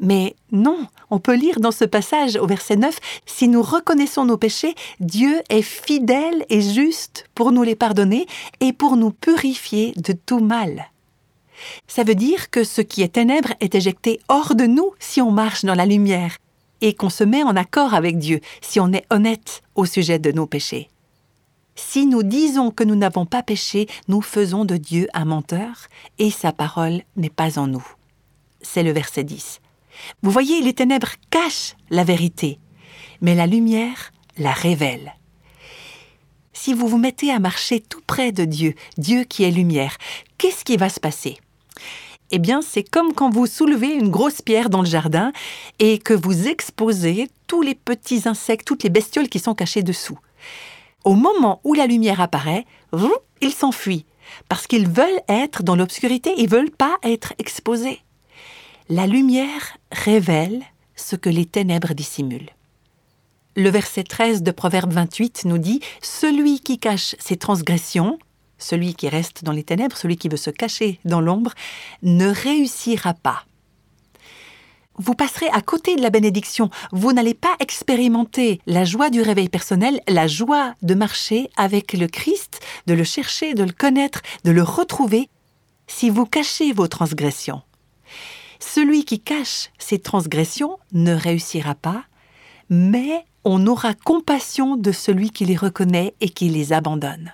mais 0.00 0.36
non, 0.52 0.86
on 1.10 1.18
peut 1.18 1.34
lire 1.34 1.60
dans 1.60 1.72
ce 1.72 1.84
passage 1.84 2.36
au 2.36 2.46
verset 2.46 2.76
9, 2.76 2.98
Si 3.26 3.48
nous 3.48 3.62
reconnaissons 3.62 4.24
nos 4.24 4.36
péchés, 4.36 4.74
Dieu 5.00 5.42
est 5.48 5.62
fidèle 5.62 6.44
et 6.48 6.60
juste 6.60 7.26
pour 7.34 7.52
nous 7.52 7.62
les 7.62 7.76
pardonner 7.76 8.26
et 8.60 8.72
pour 8.72 8.96
nous 8.96 9.10
purifier 9.10 9.92
de 9.96 10.12
tout 10.12 10.40
mal. 10.40 10.90
Ça 11.86 12.04
veut 12.04 12.14
dire 12.14 12.50
que 12.50 12.64
ce 12.64 12.80
qui 12.80 13.02
est 13.02 13.14
ténèbre 13.14 13.52
est 13.60 13.74
éjecté 13.74 14.20
hors 14.28 14.54
de 14.54 14.64
nous 14.64 14.92
si 14.98 15.20
on 15.20 15.30
marche 15.30 15.64
dans 15.64 15.74
la 15.74 15.86
lumière 15.86 16.36
et 16.80 16.94
qu'on 16.94 17.10
se 17.10 17.24
met 17.24 17.42
en 17.42 17.56
accord 17.56 17.94
avec 17.94 18.18
Dieu 18.18 18.40
si 18.60 18.78
on 18.78 18.92
est 18.92 19.06
honnête 19.10 19.62
au 19.74 19.84
sujet 19.84 20.18
de 20.18 20.30
nos 20.30 20.46
péchés. 20.46 20.88
Si 21.74 22.06
nous 22.06 22.22
disons 22.22 22.70
que 22.70 22.84
nous 22.84 22.96
n'avons 22.96 23.24
pas 23.24 23.42
péché, 23.42 23.86
nous 24.08 24.20
faisons 24.20 24.64
de 24.64 24.76
Dieu 24.76 25.08
un 25.14 25.24
menteur 25.24 25.86
et 26.18 26.30
sa 26.30 26.52
parole 26.52 27.02
n'est 27.16 27.30
pas 27.30 27.58
en 27.58 27.68
nous. 27.68 27.86
C'est 28.60 28.82
le 28.82 28.90
verset 28.90 29.24
10. 29.24 29.60
Vous 30.22 30.30
voyez, 30.30 30.60
les 30.62 30.72
ténèbres 30.72 31.12
cachent 31.30 31.74
la 31.90 32.04
vérité, 32.04 32.58
mais 33.20 33.34
la 33.34 33.46
lumière 33.46 34.12
la 34.36 34.52
révèle. 34.52 35.14
Si 36.52 36.74
vous 36.74 36.88
vous 36.88 36.98
mettez 36.98 37.30
à 37.30 37.38
marcher 37.38 37.80
tout 37.80 38.02
près 38.06 38.32
de 38.32 38.44
Dieu, 38.44 38.74
Dieu 38.96 39.24
qui 39.24 39.44
est 39.44 39.50
lumière, 39.50 39.96
qu'est-ce 40.38 40.64
qui 40.64 40.76
va 40.76 40.88
se 40.88 41.00
passer? 41.00 41.38
Eh 42.30 42.38
bien, 42.38 42.60
c'est 42.62 42.82
comme 42.82 43.14
quand 43.14 43.30
vous 43.30 43.46
soulevez 43.46 43.94
une 43.94 44.10
grosse 44.10 44.42
pierre 44.42 44.68
dans 44.68 44.82
le 44.82 44.88
jardin 44.88 45.32
et 45.78 45.98
que 45.98 46.14
vous 46.14 46.46
exposez 46.48 47.28
tous 47.46 47.62
les 47.62 47.74
petits 47.74 48.28
insectes, 48.28 48.66
toutes 48.66 48.82
les 48.82 48.90
bestioles 48.90 49.28
qui 49.28 49.38
sont 49.38 49.54
cachées 49.54 49.82
dessous. 49.82 50.18
Au 51.04 51.14
moment 51.14 51.60
où 51.64 51.74
la 51.74 51.86
lumière 51.86 52.20
apparaît, 52.20 52.66
ils 53.40 53.52
s'enfuient 53.52 54.04
parce 54.48 54.66
qu'ils 54.66 54.88
veulent 54.88 55.22
être 55.28 55.62
dans 55.62 55.76
l'obscurité, 55.76 56.34
ils 56.36 56.50
veulent 56.50 56.70
pas 56.70 56.96
être 57.02 57.32
exposés. 57.38 58.00
La 58.88 59.06
lumière 59.06 59.76
révèle 59.92 60.62
ce 60.96 61.16
que 61.16 61.28
les 61.28 61.46
ténèbres 61.46 61.94
dissimulent. 61.94 62.50
Le 63.54 63.70
verset 63.70 64.04
13 64.04 64.42
de 64.42 64.50
Proverbe 64.50 64.92
28 64.92 65.44
nous 65.44 65.58
dit 65.58 65.80
Celui 66.00 66.60
qui 66.60 66.78
cache 66.78 67.14
ses 67.18 67.36
transgressions 67.36 68.18
celui 68.58 68.94
qui 68.94 69.08
reste 69.08 69.44
dans 69.44 69.52
les 69.52 69.62
ténèbres, 69.62 69.96
celui 69.96 70.16
qui 70.16 70.28
veut 70.28 70.36
se 70.36 70.50
cacher 70.50 70.98
dans 71.04 71.20
l'ombre, 71.20 71.52
ne 72.02 72.28
réussira 72.28 73.14
pas. 73.14 73.44
Vous 74.96 75.14
passerez 75.14 75.48
à 75.50 75.60
côté 75.60 75.94
de 75.94 76.02
la 76.02 76.10
bénédiction, 76.10 76.70
vous 76.90 77.12
n'allez 77.12 77.34
pas 77.34 77.54
expérimenter 77.60 78.60
la 78.66 78.84
joie 78.84 79.10
du 79.10 79.22
réveil 79.22 79.48
personnel, 79.48 80.00
la 80.08 80.26
joie 80.26 80.74
de 80.82 80.94
marcher 80.94 81.50
avec 81.56 81.92
le 81.92 82.08
Christ, 82.08 82.58
de 82.88 82.94
le 82.94 83.04
chercher, 83.04 83.54
de 83.54 83.62
le 83.62 83.72
connaître, 83.72 84.22
de 84.42 84.50
le 84.50 84.62
retrouver, 84.64 85.28
si 85.86 86.10
vous 86.10 86.26
cachez 86.26 86.72
vos 86.72 86.88
transgressions. 86.88 87.62
Celui 88.60 89.04
qui 89.04 89.20
cache 89.20 89.70
ses 89.78 89.98
transgressions 89.98 90.78
ne 90.92 91.14
réussira 91.14 91.74
pas, 91.74 92.04
mais 92.68 93.24
on 93.44 93.66
aura 93.66 93.94
compassion 93.94 94.76
de 94.76 94.92
celui 94.92 95.30
qui 95.30 95.44
les 95.44 95.56
reconnaît 95.56 96.14
et 96.20 96.28
qui 96.28 96.48
les 96.48 96.72
abandonne. 96.72 97.32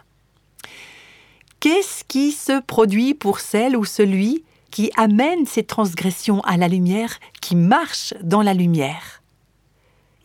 Qu'est-ce 1.60 2.04
qui 2.04 2.32
se 2.32 2.60
produit 2.60 3.14
pour 3.14 3.40
celle 3.40 3.76
ou 3.76 3.84
celui 3.84 4.44
qui 4.70 4.90
amène 4.96 5.46
ces 5.46 5.64
transgressions 5.64 6.40
à 6.42 6.56
la 6.56 6.68
lumière, 6.68 7.18
qui 7.40 7.56
marche 7.56 8.12
dans 8.22 8.42
la 8.42 8.54
lumière? 8.54 9.22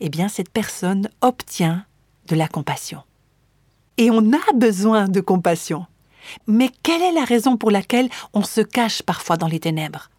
Eh 0.00 0.08
bien, 0.08 0.28
cette 0.28 0.50
personne 0.50 1.08
obtient 1.20 1.84
de 2.26 2.36
la 2.36 2.48
compassion. 2.48 3.02
Et 3.96 4.10
on 4.10 4.32
a 4.32 4.52
besoin 4.54 5.08
de 5.08 5.20
compassion. 5.20 5.86
Mais 6.46 6.70
quelle 6.82 7.02
est 7.02 7.12
la 7.12 7.24
raison 7.24 7.56
pour 7.56 7.70
laquelle 7.70 8.10
on 8.34 8.42
se 8.42 8.60
cache 8.60 9.02
parfois 9.02 9.36
dans 9.36 9.46
les 9.46 9.60
ténèbres? 9.60 10.10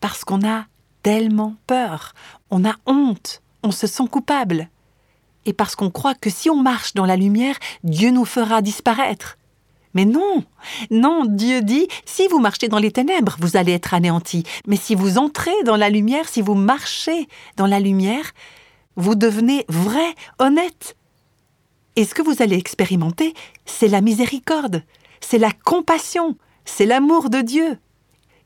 Parce 0.00 0.24
qu'on 0.24 0.46
a 0.46 0.64
tellement 1.02 1.56
peur, 1.66 2.14
on 2.50 2.64
a 2.64 2.74
honte, 2.86 3.42
on 3.62 3.70
se 3.70 3.86
sent 3.86 4.08
coupable. 4.10 4.68
Et 5.46 5.52
parce 5.52 5.74
qu'on 5.74 5.90
croit 5.90 6.14
que 6.14 6.30
si 6.30 6.50
on 6.50 6.62
marche 6.62 6.94
dans 6.94 7.06
la 7.06 7.16
lumière, 7.16 7.56
Dieu 7.84 8.10
nous 8.10 8.24
fera 8.24 8.62
disparaître. 8.62 9.38
Mais 9.94 10.04
non, 10.04 10.44
non, 10.90 11.24
Dieu 11.26 11.62
dit, 11.62 11.88
si 12.04 12.28
vous 12.28 12.38
marchez 12.38 12.68
dans 12.68 12.78
les 12.78 12.92
ténèbres, 12.92 13.36
vous 13.40 13.56
allez 13.56 13.72
être 13.72 13.92
anéantis. 13.92 14.44
Mais 14.66 14.76
si 14.76 14.94
vous 14.94 15.18
entrez 15.18 15.50
dans 15.64 15.76
la 15.76 15.90
lumière, 15.90 16.28
si 16.28 16.42
vous 16.42 16.54
marchez 16.54 17.26
dans 17.56 17.66
la 17.66 17.80
lumière, 17.80 18.32
vous 18.96 19.16
devenez 19.16 19.64
vrai, 19.68 20.14
honnête. 20.38 20.96
Et 21.96 22.04
ce 22.04 22.14
que 22.14 22.22
vous 22.22 22.40
allez 22.40 22.56
expérimenter, 22.56 23.34
c'est 23.64 23.88
la 23.88 24.00
miséricorde, 24.00 24.84
c'est 25.20 25.38
la 25.38 25.50
compassion, 25.50 26.36
c'est 26.64 26.86
l'amour 26.86 27.30
de 27.30 27.40
Dieu. 27.40 27.78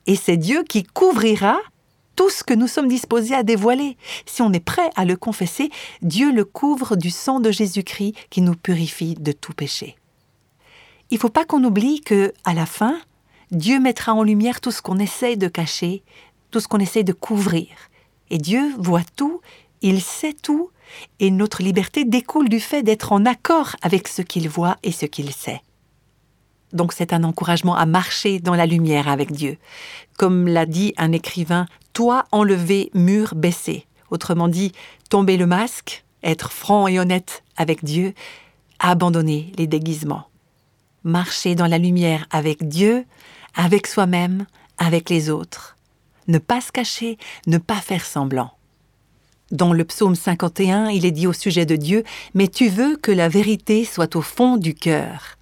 Et 0.06 0.16
c'est 0.16 0.36
Dieu 0.36 0.62
qui 0.62 0.82
couvrira 0.82 1.58
tout 2.16 2.30
ce 2.30 2.44
que 2.44 2.54
nous 2.54 2.68
sommes 2.68 2.88
disposés 2.88 3.34
à 3.34 3.42
dévoiler. 3.42 3.96
Si 4.26 4.42
on 4.42 4.52
est 4.52 4.64
prêt 4.64 4.90
à 4.96 5.04
le 5.04 5.16
confesser, 5.16 5.70
Dieu 6.02 6.32
le 6.32 6.44
couvre 6.44 6.96
du 6.96 7.10
sang 7.10 7.40
de 7.40 7.50
Jésus-Christ 7.50 8.14
qui 8.30 8.40
nous 8.40 8.54
purifie 8.54 9.14
de 9.14 9.32
tout 9.32 9.52
péché 9.52 9.96
il 11.14 11.16
ne 11.16 11.20
faut 11.20 11.28
pas 11.28 11.44
qu'on 11.44 11.62
oublie 11.62 12.00
que, 12.00 12.32
à 12.44 12.54
la 12.54 12.66
fin, 12.66 12.98
Dieu 13.52 13.78
mettra 13.78 14.14
en 14.14 14.24
lumière 14.24 14.60
tout 14.60 14.70
ce 14.70 14.82
qu'on 14.82 14.98
essaie 14.98 15.36
de 15.36 15.46
cacher, 15.48 16.02
tout 16.50 16.58
ce 16.58 16.68
qu'on 16.68 16.78
essaie 16.78 17.04
de 17.04 17.12
couvrir. 17.12 17.68
Et 18.30 18.38
Dieu 18.38 18.74
voit 18.78 19.04
tout, 19.16 19.40
il 19.80 20.00
sait 20.00 20.32
tout, 20.32 20.70
et 21.20 21.30
notre 21.30 21.62
liberté 21.62 22.04
découle 22.04 22.48
du 22.48 22.58
fait 22.58 22.82
d'être 22.82 23.12
en 23.12 23.26
accord 23.26 23.76
avec 23.80 24.08
ce 24.08 24.22
qu'il 24.22 24.48
voit 24.48 24.76
et 24.82 24.92
ce 24.92 25.06
qu'il 25.06 25.32
sait. 25.32 25.62
Donc 26.74 26.92
c'est 26.92 27.12
un 27.12 27.24
encouragement 27.24 27.76
à 27.76 27.86
marcher 27.86 28.40
dans 28.40 28.54
la 28.54 28.66
lumière 28.66 29.08
avec 29.08 29.32
Dieu. 29.32 29.56
Comme 30.18 30.46
l'a 30.46 30.66
dit 30.66 30.92
un 30.98 31.12
écrivain, 31.12 31.66
toi 31.92 32.26
enlever 32.32 32.90
mur 32.92 33.34
baissé. 33.34 33.86
Autrement 34.10 34.48
dit, 34.48 34.72
tomber 35.08 35.36
le 35.36 35.46
masque, 35.46 36.04
être 36.22 36.52
franc 36.52 36.86
et 36.88 37.00
honnête 37.00 37.42
avec 37.56 37.84
Dieu, 37.84 38.12
abandonner 38.80 39.52
les 39.56 39.66
déguisements 39.66 40.26
marcher 41.04 41.54
dans 41.54 41.66
la 41.66 41.78
lumière 41.78 42.26
avec 42.30 42.66
Dieu, 42.66 43.04
avec 43.54 43.86
soi-même, 43.86 44.46
avec 44.78 45.10
les 45.10 45.30
autres. 45.30 45.76
Ne 46.26 46.38
pas 46.38 46.60
se 46.60 46.72
cacher, 46.72 47.18
ne 47.46 47.58
pas 47.58 47.76
faire 47.76 48.04
semblant. 48.04 48.50
Dans 49.50 49.74
le 49.74 49.84
psaume 49.84 50.14
51, 50.16 50.88
il 50.88 51.04
est 51.04 51.10
dit 51.10 51.26
au 51.26 51.34
sujet 51.34 51.66
de 51.66 51.76
Dieu, 51.76 52.02
Mais 52.32 52.48
tu 52.48 52.68
veux 52.68 52.96
que 52.96 53.12
la 53.12 53.28
vérité 53.28 53.84
soit 53.84 54.16
au 54.16 54.22
fond 54.22 54.56
du 54.56 54.74
cœur. 54.74 55.36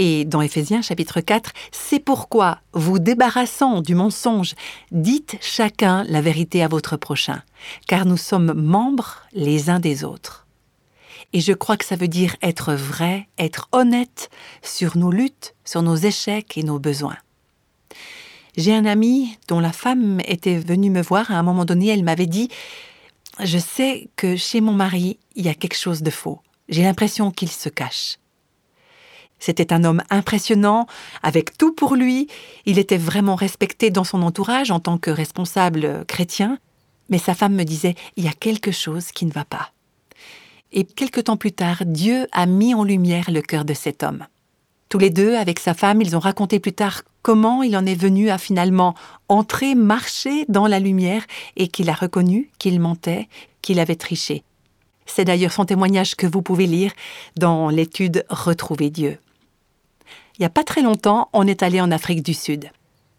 Et 0.00 0.24
dans 0.24 0.40
Éphésiens 0.40 0.80
chapitre 0.80 1.20
4, 1.20 1.50
C'est 1.72 1.98
pourquoi, 1.98 2.60
vous 2.72 3.00
débarrassant 3.00 3.82
du 3.82 3.96
mensonge, 3.96 4.54
dites 4.92 5.36
chacun 5.40 6.04
la 6.04 6.20
vérité 6.20 6.62
à 6.62 6.68
votre 6.68 6.96
prochain, 6.96 7.42
car 7.88 8.06
nous 8.06 8.16
sommes 8.16 8.52
membres 8.52 9.22
les 9.32 9.70
uns 9.70 9.80
des 9.80 10.04
autres. 10.04 10.46
Et 11.32 11.40
je 11.40 11.52
crois 11.52 11.76
que 11.76 11.84
ça 11.84 11.96
veut 11.96 12.08
dire 12.08 12.36
être 12.42 12.74
vrai, 12.74 13.28
être 13.38 13.68
honnête 13.72 14.30
sur 14.62 14.96
nos 14.96 15.10
luttes, 15.10 15.56
sur 15.64 15.82
nos 15.82 15.96
échecs 15.96 16.56
et 16.56 16.62
nos 16.62 16.78
besoins. 16.78 17.18
J'ai 18.56 18.74
un 18.74 18.86
ami 18.86 19.36
dont 19.48 19.60
la 19.60 19.72
femme 19.72 20.20
était 20.26 20.58
venue 20.58 20.90
me 20.90 21.02
voir 21.02 21.32
à 21.32 21.34
un 21.34 21.42
moment 21.42 21.64
donné, 21.64 21.88
elle 21.88 22.04
m'avait 22.04 22.26
dit 22.26 22.48
Je 23.40 23.58
sais 23.58 24.08
que 24.14 24.36
chez 24.36 24.60
mon 24.60 24.72
mari, 24.72 25.18
il 25.34 25.44
y 25.44 25.48
a 25.48 25.54
quelque 25.54 25.76
chose 25.76 26.02
de 26.02 26.10
faux. 26.10 26.38
J'ai 26.68 26.84
l'impression 26.84 27.32
qu'il 27.32 27.50
se 27.50 27.68
cache. 27.68 28.18
C'était 29.38 29.72
un 29.72 29.84
homme 29.84 30.02
impressionnant, 30.10 30.86
avec 31.22 31.56
tout 31.56 31.72
pour 31.72 31.94
lui, 31.94 32.28
il 32.66 32.78
était 32.78 32.96
vraiment 32.96 33.36
respecté 33.36 33.90
dans 33.90 34.04
son 34.04 34.22
entourage 34.22 34.70
en 34.70 34.80
tant 34.80 34.98
que 34.98 35.10
responsable 35.10 36.04
chrétien, 36.06 36.58
mais 37.08 37.18
sa 37.18 37.34
femme 37.34 37.54
me 37.54 37.64
disait 37.64 37.94
Il 38.16 38.24
y 38.24 38.28
a 38.28 38.32
quelque 38.32 38.72
chose 38.72 39.12
qui 39.12 39.26
ne 39.26 39.32
va 39.32 39.44
pas. 39.44 39.70
Et 40.72 40.84
quelque 40.84 41.20
temps 41.20 41.36
plus 41.36 41.52
tard, 41.52 41.82
Dieu 41.86 42.26
a 42.32 42.46
mis 42.46 42.74
en 42.74 42.84
lumière 42.84 43.30
le 43.30 43.40
cœur 43.40 43.64
de 43.64 43.74
cet 43.74 44.02
homme. 44.02 44.26
Tous 44.88 44.98
les 44.98 45.10
deux, 45.10 45.36
avec 45.36 45.58
sa 45.58 45.74
femme, 45.74 46.00
ils 46.00 46.16
ont 46.16 46.20
raconté 46.20 46.60
plus 46.60 46.72
tard 46.72 47.02
comment 47.22 47.62
il 47.62 47.76
en 47.76 47.84
est 47.84 47.94
venu 47.94 48.30
à 48.30 48.38
finalement 48.38 48.94
entrer, 49.28 49.74
marcher 49.74 50.44
dans 50.48 50.66
la 50.66 50.78
lumière 50.78 51.24
et 51.56 51.68
qu'il 51.68 51.90
a 51.90 51.94
reconnu 51.94 52.50
qu'il 52.58 52.80
mentait, 52.80 53.28
qu'il 53.60 53.80
avait 53.80 53.96
triché. 53.96 54.44
C'est 55.04 55.24
d'ailleurs 55.24 55.52
son 55.52 55.64
témoignage 55.64 56.14
que 56.14 56.26
vous 56.26 56.42
pouvez 56.42 56.66
lire 56.66 56.92
dans 57.36 57.68
l'étude 57.68 58.24
Retrouver 58.28 58.90
Dieu. 58.90 59.18
Il 60.38 60.42
n'y 60.42 60.46
a 60.46 60.50
pas 60.50 60.62
très 60.62 60.82
longtemps, 60.82 61.28
on 61.32 61.48
est 61.48 61.64
allé 61.64 61.80
en 61.80 61.90
Afrique 61.90 62.22
du 62.22 62.32
Sud. 62.32 62.70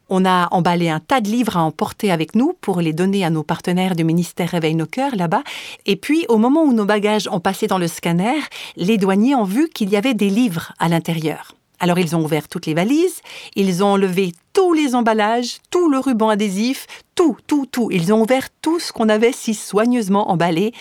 On 0.08 0.24
a 0.24 0.48
emballé 0.52 0.90
un 0.90 1.02
tas 1.02 1.20
de 1.20 1.28
livres 1.28 1.58
à 1.58 1.64
emporter 1.64 2.12
avec 2.12 2.34
nous 2.34 2.54
pour 2.62 2.80
les 2.80 2.94
donner 2.94 3.26
à 3.26 3.30
nos 3.30 3.44
partenaires 3.44 3.96
du 3.96 4.06
ministère 4.06 4.50
Réveil 4.50 4.74
nos 4.74 4.86
cœurs 4.86 5.18
là-bas. 5.18 5.44
Et 5.86 5.98
puis, 5.98 6.26
au 6.30 6.38
moment 6.38 6.64
où 6.64 6.72
nos 6.72 6.86
bagages 6.86 7.28
ont 7.30 7.42
passé 7.42 7.68
dans 7.68 7.78
le 7.78 7.88
scanner, 7.88 8.40
les 8.78 8.98
douaniers 8.98 9.36
ont 9.36 9.44
vu 9.44 9.68
qu'il 9.68 9.90
y 9.90 9.98
avait 9.98 10.14
des 10.14 10.30
livres 10.30 10.72
à 10.80 10.88
l'intérieur. 10.88 11.56
Alors 11.80 12.00
ils 12.00 12.16
ont 12.16 12.24
ouvert 12.24 12.48
toutes 12.48 12.66
les 12.66 12.74
valises, 12.74 13.22
ils 13.56 13.84
ont 13.84 13.94
enlevé 13.94 14.34
tous 14.54 14.74
les 14.74 14.96
emballages, 14.96 15.60
tout 15.72 15.90
le 15.90 16.00
ruban 16.00 16.28
adhésif, 16.28 16.88
tout, 17.16 17.38
tout, 17.48 17.66
tout. 17.66 17.90
Ils 17.92 18.12
ont 18.12 18.22
ouvert 18.22 18.50
tout 18.62 18.80
ce 18.80 18.92
qu'on 18.92 19.08
avait 19.08 19.32
si 19.32 19.54
soigneusement 19.54 20.30
emballé. 20.30 20.74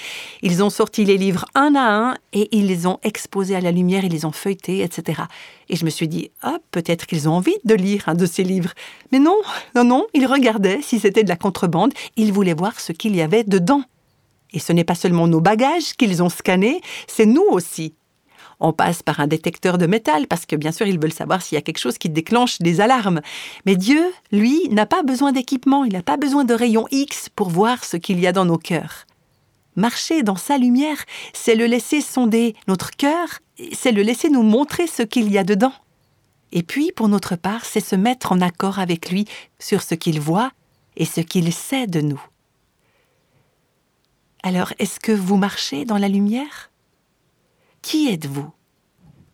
Ils 0.42 0.62
ont 0.62 0.70
sorti 0.70 1.04
les 1.04 1.16
livres 1.16 1.44
un 1.54 1.74
à 1.76 1.88
un 1.88 2.14
et 2.32 2.48
ils 2.56 2.66
les 2.66 2.86
ont 2.86 2.98
exposés 3.04 3.54
à 3.54 3.60
la 3.60 3.70
lumière, 3.70 4.04
ils 4.04 4.12
les 4.12 4.24
ont 4.24 4.32
feuilletés, 4.32 4.82
etc. 4.82 5.22
Et 5.68 5.76
je 5.76 5.84
me 5.84 5.90
suis 5.90 6.08
dit, 6.08 6.30
ah, 6.42 6.58
peut-être 6.72 7.06
qu'ils 7.06 7.28
ont 7.28 7.34
envie 7.34 7.56
de 7.64 7.74
lire 7.74 8.08
un 8.08 8.14
de 8.14 8.26
ces 8.26 8.42
livres. 8.42 8.72
Mais 9.12 9.20
non, 9.20 9.36
non, 9.76 9.84
non, 9.84 10.06
ils 10.14 10.26
regardaient 10.26 10.80
si 10.82 10.98
c'était 10.98 11.22
de 11.22 11.28
la 11.28 11.36
contrebande, 11.36 11.92
ils 12.16 12.32
voulaient 12.32 12.54
voir 12.54 12.80
ce 12.80 12.92
qu'il 12.92 13.14
y 13.14 13.22
avait 13.22 13.44
dedans. 13.44 13.82
Et 14.52 14.58
ce 14.58 14.72
n'est 14.72 14.84
pas 14.84 14.94
seulement 14.94 15.28
nos 15.28 15.40
bagages 15.40 15.94
qu'ils 15.94 16.22
ont 16.22 16.30
scannés, 16.30 16.80
c'est 17.06 17.26
nous 17.26 17.44
aussi 17.50 17.94
on 18.60 18.72
passe 18.72 19.02
par 19.02 19.20
un 19.20 19.26
détecteur 19.26 19.78
de 19.78 19.86
métal 19.86 20.26
parce 20.26 20.46
que 20.46 20.56
bien 20.56 20.72
sûr 20.72 20.86
ils 20.86 20.98
veulent 20.98 21.12
savoir 21.12 21.42
s'il 21.42 21.56
y 21.56 21.58
a 21.58 21.62
quelque 21.62 21.78
chose 21.78 21.98
qui 21.98 22.08
déclenche 22.08 22.58
des 22.58 22.80
alarmes. 22.80 23.20
Mais 23.66 23.76
Dieu, 23.76 24.04
lui, 24.32 24.68
n'a 24.70 24.86
pas 24.86 25.02
besoin 25.02 25.32
d'équipement, 25.32 25.84
il 25.84 25.92
n'a 25.92 26.02
pas 26.02 26.16
besoin 26.16 26.44
de 26.44 26.54
rayons 26.54 26.86
X 26.90 27.28
pour 27.28 27.50
voir 27.50 27.84
ce 27.84 27.96
qu'il 27.96 28.18
y 28.20 28.26
a 28.26 28.32
dans 28.32 28.44
nos 28.44 28.58
cœurs. 28.58 29.06
Marcher 29.76 30.24
dans 30.24 30.36
sa 30.36 30.58
lumière, 30.58 31.04
c'est 31.32 31.54
le 31.54 31.66
laisser 31.66 32.00
sonder 32.00 32.56
notre 32.66 32.90
cœur, 32.90 33.38
c'est 33.72 33.92
le 33.92 34.02
laisser 34.02 34.28
nous 34.28 34.42
montrer 34.42 34.88
ce 34.88 35.02
qu'il 35.02 35.30
y 35.30 35.38
a 35.38 35.44
dedans. 35.44 35.72
Et 36.50 36.62
puis, 36.62 36.90
pour 36.90 37.08
notre 37.08 37.36
part, 37.36 37.64
c'est 37.64 37.80
se 37.80 37.94
mettre 37.94 38.32
en 38.32 38.40
accord 38.40 38.80
avec 38.80 39.10
lui 39.10 39.26
sur 39.58 39.82
ce 39.82 39.94
qu'il 39.94 40.20
voit 40.20 40.50
et 40.96 41.04
ce 41.04 41.20
qu'il 41.20 41.52
sait 41.52 41.86
de 41.86 42.00
nous. 42.00 42.20
Alors, 44.42 44.72
est-ce 44.78 44.98
que 44.98 45.12
vous 45.12 45.36
marchez 45.36 45.84
dans 45.84 45.98
la 45.98 46.08
lumière? 46.08 46.70
Qui 47.88 48.08
êtes-vous? 48.08 48.52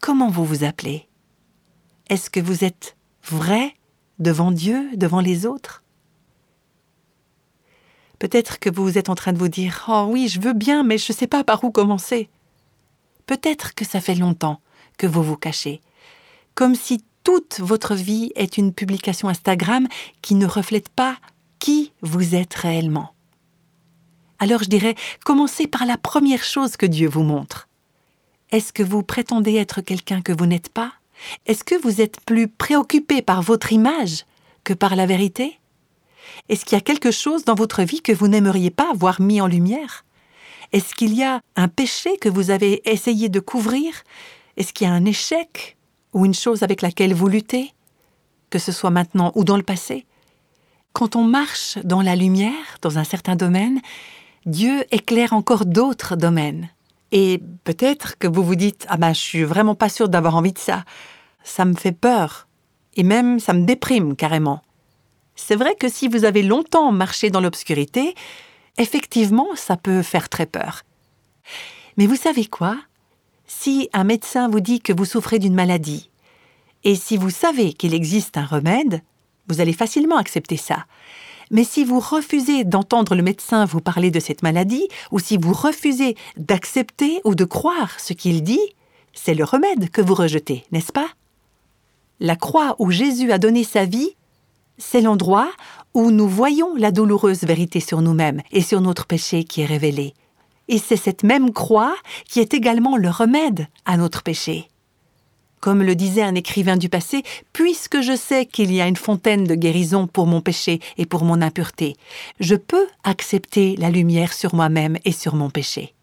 Comment 0.00 0.30
vous 0.30 0.44
vous 0.44 0.62
appelez? 0.62 1.08
Est-ce 2.08 2.30
que 2.30 2.38
vous 2.38 2.62
êtes 2.62 2.96
vrai 3.24 3.74
devant 4.20 4.52
Dieu, 4.52 4.90
devant 4.94 5.18
les 5.18 5.44
autres? 5.44 5.82
Peut-être 8.20 8.60
que 8.60 8.70
vous 8.70 8.96
êtes 8.96 9.08
en 9.08 9.16
train 9.16 9.32
de 9.32 9.38
vous 9.38 9.48
dire 9.48 9.86
Oh 9.88 10.06
oui, 10.08 10.28
je 10.28 10.40
veux 10.40 10.52
bien, 10.52 10.84
mais 10.84 10.98
je 10.98 11.12
ne 11.12 11.16
sais 11.16 11.26
pas 11.26 11.42
par 11.42 11.64
où 11.64 11.72
commencer. 11.72 12.28
Peut-être 13.26 13.74
que 13.74 13.84
ça 13.84 14.00
fait 14.00 14.14
longtemps 14.14 14.60
que 14.98 15.08
vous 15.08 15.24
vous 15.24 15.36
cachez, 15.36 15.80
comme 16.54 16.76
si 16.76 17.02
toute 17.24 17.58
votre 17.58 17.96
vie 17.96 18.30
est 18.36 18.56
une 18.56 18.72
publication 18.72 19.28
Instagram 19.28 19.88
qui 20.22 20.36
ne 20.36 20.46
reflète 20.46 20.90
pas 20.90 21.16
qui 21.58 21.92
vous 22.02 22.36
êtes 22.36 22.54
réellement. 22.54 23.14
Alors 24.38 24.62
je 24.62 24.68
dirais, 24.68 24.94
commencez 25.24 25.66
par 25.66 25.86
la 25.86 25.98
première 25.98 26.44
chose 26.44 26.76
que 26.76 26.86
Dieu 26.86 27.08
vous 27.08 27.24
montre. 27.24 27.68
Est-ce 28.54 28.72
que 28.72 28.84
vous 28.84 29.02
prétendez 29.02 29.56
être 29.56 29.80
quelqu'un 29.80 30.22
que 30.22 30.32
vous 30.32 30.46
n'êtes 30.46 30.68
pas? 30.68 30.92
Est-ce 31.44 31.64
que 31.64 31.74
vous 31.74 32.00
êtes 32.00 32.20
plus 32.20 32.46
préoccupé 32.46 33.20
par 33.20 33.42
votre 33.42 33.72
image 33.72 34.26
que 34.62 34.72
par 34.72 34.94
la 34.94 35.06
vérité? 35.06 35.58
Est-ce 36.48 36.64
qu'il 36.64 36.76
y 36.76 36.80
a 36.80 36.84
quelque 36.84 37.10
chose 37.10 37.44
dans 37.44 37.56
votre 37.56 37.82
vie 37.82 38.00
que 38.00 38.12
vous 38.12 38.28
n'aimeriez 38.28 38.70
pas 38.70 38.92
avoir 38.92 39.20
mis 39.20 39.40
en 39.40 39.48
lumière? 39.48 40.04
Est-ce 40.70 40.94
qu'il 40.94 41.14
y 41.14 41.24
a 41.24 41.40
un 41.56 41.66
péché 41.66 42.16
que 42.18 42.28
vous 42.28 42.50
avez 42.50 42.88
essayé 42.88 43.28
de 43.28 43.40
couvrir? 43.40 44.04
Est-ce 44.56 44.72
qu'il 44.72 44.86
y 44.86 44.90
a 44.90 44.94
un 44.94 45.04
échec 45.04 45.76
ou 46.12 46.24
une 46.24 46.32
chose 46.32 46.62
avec 46.62 46.80
laquelle 46.80 47.12
vous 47.12 47.26
luttez 47.26 47.72
Que 48.50 48.60
ce 48.60 48.70
soit 48.70 48.90
maintenant 48.90 49.32
ou 49.34 49.42
dans 49.42 49.56
le 49.56 49.64
passé? 49.64 50.06
Quand 50.92 51.16
on 51.16 51.24
marche 51.24 51.76
dans 51.82 52.02
la 52.02 52.14
lumière, 52.14 52.78
dans 52.82 52.98
un 53.00 53.04
certain 53.04 53.34
domaine, 53.34 53.80
Dieu 54.46 54.84
éclaire 54.92 55.32
encore 55.32 55.66
d'autres 55.66 56.14
domaines. 56.14 56.70
Et 57.14 57.40
peut-être 57.62 58.18
que 58.18 58.26
vous 58.26 58.42
vous 58.42 58.56
dites 58.56 58.86
Ah 58.88 58.96
ben, 58.96 59.14
je 59.14 59.20
suis 59.20 59.44
vraiment 59.44 59.76
pas 59.76 59.88
sûre 59.88 60.08
d'avoir 60.08 60.34
envie 60.34 60.52
de 60.52 60.58
ça. 60.58 60.84
Ça 61.44 61.64
me 61.64 61.74
fait 61.74 61.92
peur. 61.92 62.48
Et 62.96 63.04
même, 63.04 63.38
ça 63.38 63.52
me 63.52 63.64
déprime 63.64 64.16
carrément. 64.16 64.62
C'est 65.36 65.54
vrai 65.54 65.76
que 65.76 65.88
si 65.88 66.08
vous 66.08 66.24
avez 66.24 66.42
longtemps 66.42 66.90
marché 66.90 67.30
dans 67.30 67.40
l'obscurité, 67.40 68.16
effectivement, 68.78 69.46
ça 69.54 69.76
peut 69.76 70.02
faire 70.02 70.28
très 70.28 70.46
peur. 70.46 70.82
Mais 71.96 72.06
vous 72.06 72.16
savez 72.16 72.46
quoi? 72.46 72.76
Si 73.46 73.88
un 73.92 74.04
médecin 74.04 74.48
vous 74.48 74.60
dit 74.60 74.80
que 74.80 74.92
vous 74.92 75.04
souffrez 75.04 75.38
d'une 75.38 75.54
maladie, 75.54 76.10
et 76.82 76.96
si 76.96 77.16
vous 77.16 77.30
savez 77.30 77.74
qu'il 77.74 77.94
existe 77.94 78.36
un 78.36 78.44
remède, 78.44 79.02
vous 79.46 79.60
allez 79.60 79.72
facilement 79.72 80.16
accepter 80.16 80.56
ça. 80.56 80.86
Mais 81.50 81.64
si 81.64 81.84
vous 81.84 82.00
refusez 82.00 82.64
d'entendre 82.64 83.14
le 83.14 83.22
médecin 83.22 83.64
vous 83.64 83.80
parler 83.80 84.10
de 84.10 84.20
cette 84.20 84.42
maladie, 84.42 84.88
ou 85.10 85.18
si 85.18 85.36
vous 85.36 85.52
refusez 85.52 86.16
d'accepter 86.36 87.20
ou 87.24 87.34
de 87.34 87.44
croire 87.44 87.98
ce 87.98 88.12
qu'il 88.12 88.42
dit, 88.42 88.60
c'est 89.12 89.34
le 89.34 89.44
remède 89.44 89.90
que 89.90 90.00
vous 90.00 90.14
rejetez, 90.14 90.64
n'est-ce 90.72 90.92
pas? 90.92 91.08
La 92.20 92.36
croix 92.36 92.76
où 92.78 92.90
Jésus 92.90 93.32
a 93.32 93.38
donné 93.38 93.64
sa 93.64 93.84
vie, 93.84 94.16
c'est 94.78 95.00
l'endroit 95.00 95.50
où 95.94 96.10
nous 96.10 96.28
voyons 96.28 96.74
la 96.74 96.90
douloureuse 96.90 97.42
vérité 97.42 97.80
sur 97.80 98.02
nous-mêmes 98.02 98.42
et 98.50 98.60
sur 98.60 98.80
notre 98.80 99.06
péché 99.06 99.44
qui 99.44 99.60
est 99.60 99.66
révélé. 99.66 100.14
Et 100.68 100.78
c'est 100.78 100.96
cette 100.96 101.22
même 101.22 101.52
croix 101.52 101.94
qui 102.28 102.40
est 102.40 102.54
également 102.54 102.96
le 102.96 103.10
remède 103.10 103.68
à 103.84 103.96
notre 103.96 104.22
péché. 104.22 104.68
Comme 105.64 105.82
le 105.82 105.94
disait 105.94 106.20
un 106.20 106.34
écrivain 106.34 106.76
du 106.76 106.90
passé, 106.90 107.22
puisque 107.54 108.02
je 108.02 108.14
sais 108.14 108.44
qu'il 108.44 108.70
y 108.70 108.82
a 108.82 108.86
une 108.86 108.98
fontaine 108.98 109.44
de 109.44 109.54
guérison 109.54 110.06
pour 110.06 110.26
mon 110.26 110.42
péché 110.42 110.78
et 110.98 111.06
pour 111.06 111.24
mon 111.24 111.40
impureté, 111.40 111.96
je 112.38 112.54
peux 112.54 112.86
accepter 113.02 113.74
la 113.76 113.88
lumière 113.88 114.34
sur 114.34 114.54
moi-même 114.54 114.98
et 115.06 115.12
sur 115.12 115.34
mon 115.34 115.48
péché. 115.48 115.94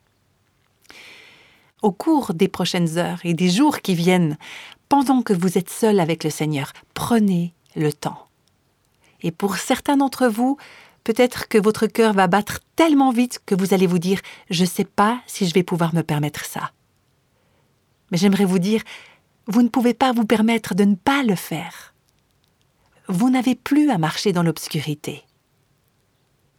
Au 1.83 1.91
cours 1.91 2.33
des 2.33 2.47
prochaines 2.47 2.97
heures 2.97 3.19
et 3.23 3.35
des 3.35 3.51
jours 3.51 3.81
qui 3.81 3.93
viennent, 3.93 4.35
pendant 4.89 5.21
que 5.21 5.33
vous 5.33 5.59
êtes 5.59 5.69
seul 5.69 5.99
avec 5.99 6.23
le 6.23 6.31
Seigneur, 6.31 6.73
prenez 6.95 7.53
le 7.75 7.93
temps. 7.93 8.29
Et 9.21 9.29
pour 9.29 9.57
certains 9.57 9.97
d'entre 9.97 10.25
vous, 10.25 10.57
peut-être 11.03 11.47
que 11.47 11.59
votre 11.59 11.85
cœur 11.85 12.13
va 12.13 12.25
battre 12.25 12.61
tellement 12.75 13.11
vite 13.11 13.39
que 13.45 13.53
vous 13.53 13.75
allez 13.75 13.85
vous 13.85 13.99
dire⁇ 13.99 14.17
Je 14.49 14.63
ne 14.63 14.67
sais 14.67 14.85
pas 14.85 15.21
si 15.27 15.47
je 15.47 15.53
vais 15.53 15.61
pouvoir 15.61 15.93
me 15.93 16.01
permettre 16.01 16.45
ça⁇ 16.45 16.59
Mais 18.09 18.17
j'aimerais 18.17 18.45
vous 18.45 18.57
dire 18.57 18.81
vous 19.47 19.61
ne 19.61 19.69
pouvez 19.69 19.93
pas 19.93 20.11
vous 20.11 20.25
permettre 20.25 20.75
de 20.75 20.83
ne 20.83 20.95
pas 20.95 21.23
le 21.23 21.35
faire. 21.35 21.93
Vous 23.07 23.29
n'avez 23.29 23.55
plus 23.55 23.89
à 23.89 23.97
marcher 23.97 24.31
dans 24.31 24.43
l'obscurité. 24.43 25.23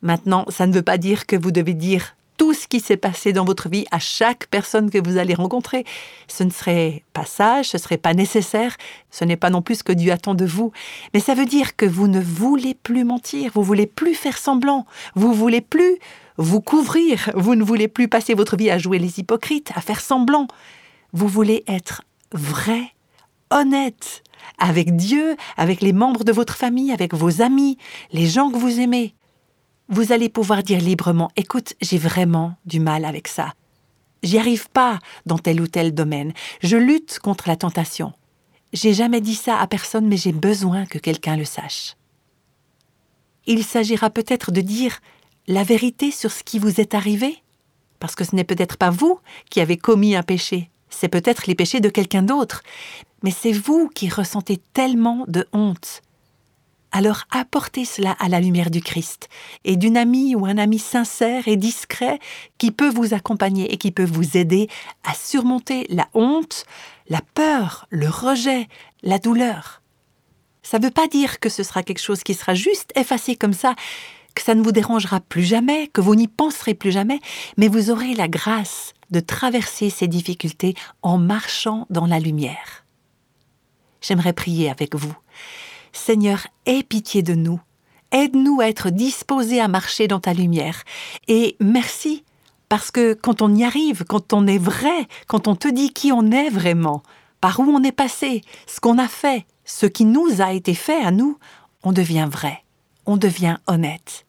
Maintenant, 0.03 0.45
ça 0.49 0.66
ne 0.66 0.73
veut 0.73 0.83
pas 0.83 0.99
dire 0.99 1.27
que 1.27 1.37
vous 1.37 1.53
devez 1.53 1.75
dire 1.75 2.16
tout 2.37 2.55
ce 2.55 2.66
qui 2.66 2.81
s'est 2.81 2.97
passé 2.97 3.33
dans 3.33 3.45
votre 3.45 3.68
vie 3.68 3.87
à 3.92 4.01
chaque 4.01 4.49
personne 4.49 4.90
que 4.90 4.99
vous 4.99 5.16
allez 5.16 5.35
rencontrer. 5.35 5.85
Ce 6.27 6.42
ne 6.42 6.51
serait 6.51 7.05
pas 7.12 7.25
sage, 7.25 7.68
ce 7.68 7.77
ne 7.77 7.81
serait 7.83 7.99
pas 7.99 8.14
nécessaire, 8.14 8.77
ce 9.11 9.25
n'est 9.25 9.37
pas 9.37 9.51
non 9.51 9.62
plus 9.62 9.77
ce 9.77 9.85
que 9.85 9.92
Dieu 9.92 10.11
attend 10.11 10.35
de 10.35 10.45
vous. 10.45 10.73
Mais 11.14 11.21
ça 11.21 11.35
veut 11.35 11.47
dire 11.47 11.77
que 11.77 11.87
vous 11.87 12.09
ne 12.09 12.21
voulez 12.21 12.75
plus 12.75 13.05
mentir, 13.05 13.53
vous 13.55 13.62
voulez 13.62 13.87
plus 13.87 14.14
faire 14.14 14.38
semblant, 14.38 14.87
vous 15.14 15.33
voulez 15.33 15.61
plus 15.61 15.99
vous 16.37 16.61
couvrir, 16.61 17.31
vous 17.35 17.55
ne 17.55 17.62
voulez 17.62 17.87
plus 17.87 18.09
passer 18.09 18.35
votre 18.35 18.57
vie 18.57 18.71
à 18.71 18.79
jouer 18.79 18.99
les 18.99 19.21
hypocrites, 19.21 19.71
à 19.77 19.81
faire 19.81 20.01
semblant. 20.01 20.49
Vous 21.12 21.29
voulez 21.29 21.62
être 21.68 22.03
vrai, 22.35 22.92
honnête, 23.51 24.23
avec 24.59 24.97
Dieu, 24.97 25.37
avec 25.57 25.81
les 25.81 25.92
membres 25.92 26.25
de 26.25 26.33
votre 26.33 26.57
famille, 26.57 26.92
avec 26.92 27.14
vos 27.14 27.42
amis, 27.42 27.79
les 28.12 28.27
gens 28.27 28.51
que 28.51 28.59
vous 28.59 28.81
aimez. 28.81 29.14
Vous 29.88 30.12
allez 30.12 30.29
pouvoir 30.29 30.62
dire 30.62 30.81
librement 30.81 31.31
Écoute, 31.37 31.75
j'ai 31.81 31.99
vraiment 31.99 32.55
du 32.64 32.81
mal 32.81 33.05
avec 33.05 33.29
ça. 33.29 33.55
J'y 34.23 34.38
arrive 34.38 34.71
pas 34.71 35.01
dans 35.27 35.38
tel 35.38 35.61
ou 35.61 35.66
tel 35.66 35.92
domaine. 35.92 36.33
Je 36.62 36.77
lutte 36.77 37.18
contre 37.18 37.49
la 37.49 37.57
tentation. 37.57 38.12
J'ai 38.73 38.95
jamais 38.95 39.21
dit 39.21 39.35
ça 39.35 39.59
à 39.59 39.66
personne, 39.66 40.07
mais 40.07 40.16
j'ai 40.16 40.33
besoin 40.33 40.87
que 40.87 40.99
quelqu'un 40.99 41.37
le 41.37 41.45
sache. 41.45 41.97
Il 43.47 43.64
s'agira 43.64 44.09
peut-être 44.09 44.53
de 44.53 44.61
dire 44.61 45.01
la 45.49 45.64
vérité 45.64 46.11
sur 46.11 46.31
ce 46.31 46.45
qui 46.45 46.59
vous 46.59 46.81
est 46.81 46.95
arrivé, 46.95 47.42
parce 47.99 48.14
que 48.14 48.25
ce 48.25 48.35
n'est 48.37 48.45
peut-être 48.45 48.77
pas 48.77 48.90
vous 48.90 49.18
qui 49.51 49.61
avez 49.61 49.77
commis 49.77 50.14
un 50.14 50.23
péché, 50.23 50.71
c'est 50.92 51.09
peut-être 51.09 51.46
les 51.46 51.55
péchés 51.55 51.81
de 51.81 51.88
quelqu'un 51.88 52.22
d'autre, 52.22 52.62
mais 53.22 53.31
c'est 53.31 53.52
vous 53.52 53.88
qui 53.88 54.09
ressentez 54.09 54.61
tellement 54.72 55.24
de 55.28 55.46
honte. 55.52 56.02
Alors 56.92 57.24
apportez 57.31 57.87
cela 57.87 58.12
à 58.20 58.28
la 58.28 58.38
lumière 58.38 58.70
du 58.70 58.83
Christ 58.83 59.31
et 59.64 59.76
d'une 59.76 59.96
amie 59.96 60.35
ou 60.35 60.44
un 60.44 60.59
ami 60.59 60.78
sincère 60.78 61.48
et 61.48 61.57
discret 61.57 62.18
qui 62.59 62.70
peut 62.70 62.90
vous 62.90 63.14
accompagner 63.14 63.72
et 63.72 63.78
qui 63.78 63.90
peut 63.90 64.05
vous 64.05 64.37
aider 64.37 64.68
à 65.02 65.14
surmonter 65.14 65.87
la 65.88 66.09
honte, 66.12 66.66
la 67.09 67.20
peur, 67.35 67.87
le 67.88 68.09
rejet, 68.09 68.68
la 69.02 69.18
douleur. 69.18 69.81
Ça 70.62 70.78
ne 70.78 70.85
veut 70.85 70.90
pas 70.90 71.09
dire 71.09 71.40
que 71.40 71.48
ce 71.48 71.62
sera 71.62 71.83
quelque 71.83 72.02
chose 72.02 72.22
qui 72.22 72.35
sera 72.35 72.55
juste 72.55 72.92
effacé 72.94 73.37
comme 73.37 73.55
ça, 73.55 73.74
que 74.35 74.42
ça 74.42 74.55
ne 74.55 74.62
vous 74.62 74.73
dérangera 74.73 75.21
plus 75.21 75.45
jamais, 75.45 75.88
que 75.88 76.01
vous 76.01 76.14
n'y 76.14 76.29
penserez 76.29 76.75
plus 76.75 76.92
jamais, 76.92 77.21
mais 77.57 77.68
vous 77.68 77.90
aurez 77.90 78.14
la 78.14 78.29
grâce 78.29 78.95
de 79.11 79.21
traverser 79.21 79.90
ces 79.90 80.09
difficultés 80.09 80.75
en 81.03 81.18
marchant 81.18 81.87
dans 81.90 82.07
la 82.07 82.18
lumière. 82.18 82.85
J'aimerais 84.01 84.33
prier 84.33 84.71
avec 84.71 84.95
vous. 84.95 85.14
Seigneur, 85.92 86.47
aie 86.66 86.83
pitié 86.83 87.23
de 87.23 87.35
nous. 87.35 87.61
Aide-nous 88.11 88.61
à 88.61 88.68
être 88.68 88.90
disposés 88.90 89.61
à 89.61 89.68
marcher 89.68 90.09
dans 90.09 90.21
ta 90.21 90.35
lumière. 90.35 90.83
Et 91.29 91.57
merci, 91.61 92.25
parce 92.68 92.90
que 92.90 93.14
quand 93.14 93.42
on 93.42 93.55
y 93.55 93.64
arrive, 93.64 94.05
quand 94.05 94.33
on 94.33 94.47
est 94.47 94.59
vrai, 94.59 95.07
quand 95.27 95.47
on 95.49 95.55
te 95.55 95.68
dit 95.68 95.92
qui 95.92 96.12
on 96.12 96.31
est 96.31 96.51
vraiment, 96.51 97.03
par 97.40 97.61
où 97.61 97.64
on 97.64 97.83
est 97.83 97.92
passé, 97.92 98.42
ce 98.66 98.81
qu'on 98.81 98.99
a 98.99 99.09
fait, 99.09 99.47
ce 99.64 99.87
qui 99.87 100.05
nous 100.05 100.40
a 100.40 100.53
été 100.53 100.75
fait 100.75 101.03
à 101.03 101.11
nous, 101.11 101.38
on 101.83 101.92
devient 101.92 102.29
vrai, 102.31 102.64
on 103.07 103.17
devient 103.17 103.57
honnête. 103.67 104.27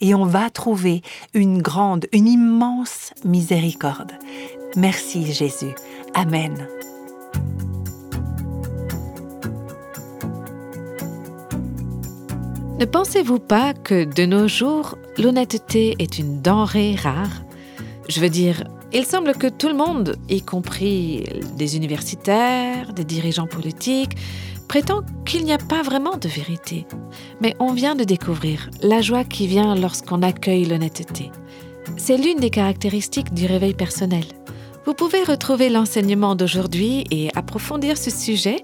Et 0.00 0.14
on 0.14 0.24
va 0.24 0.48
trouver 0.50 1.02
une 1.34 1.60
grande, 1.60 2.06
une 2.12 2.26
immense 2.26 3.12
miséricorde. 3.24 4.12
Merci 4.76 5.32
Jésus. 5.32 5.74
Amen. 6.14 6.66
Ne 12.78 12.86
pensez-vous 12.86 13.40
pas 13.40 13.74
que 13.74 14.04
de 14.04 14.24
nos 14.24 14.48
jours, 14.48 14.96
l'honnêteté 15.18 15.96
est 15.98 16.18
une 16.18 16.40
denrée 16.40 16.94
rare? 16.94 17.42
Je 18.08 18.20
veux 18.20 18.30
dire, 18.30 18.64
il 18.92 19.04
semble 19.04 19.34
que 19.34 19.48
tout 19.48 19.68
le 19.68 19.74
monde, 19.74 20.16
y 20.30 20.40
compris 20.40 21.24
des 21.56 21.76
universitaires, 21.76 22.94
des 22.94 23.04
dirigeants 23.04 23.46
politiques, 23.46 24.16
prétend 24.70 25.00
qu'il 25.26 25.44
n'y 25.44 25.52
a 25.52 25.58
pas 25.58 25.82
vraiment 25.82 26.16
de 26.16 26.28
vérité. 26.28 26.86
Mais 27.40 27.56
on 27.58 27.72
vient 27.72 27.96
de 27.96 28.04
découvrir 28.04 28.70
la 28.82 29.00
joie 29.02 29.24
qui 29.24 29.48
vient 29.48 29.74
lorsqu'on 29.74 30.22
accueille 30.22 30.64
l'honnêteté. 30.64 31.32
C'est 31.96 32.16
l'une 32.16 32.38
des 32.38 32.50
caractéristiques 32.50 33.34
du 33.34 33.46
réveil 33.46 33.74
personnel. 33.74 34.22
Vous 34.86 34.94
pouvez 34.94 35.24
retrouver 35.24 35.70
l'enseignement 35.70 36.36
d'aujourd'hui 36.36 37.02
et 37.10 37.30
approfondir 37.34 37.98
ce 37.98 38.12
sujet 38.12 38.62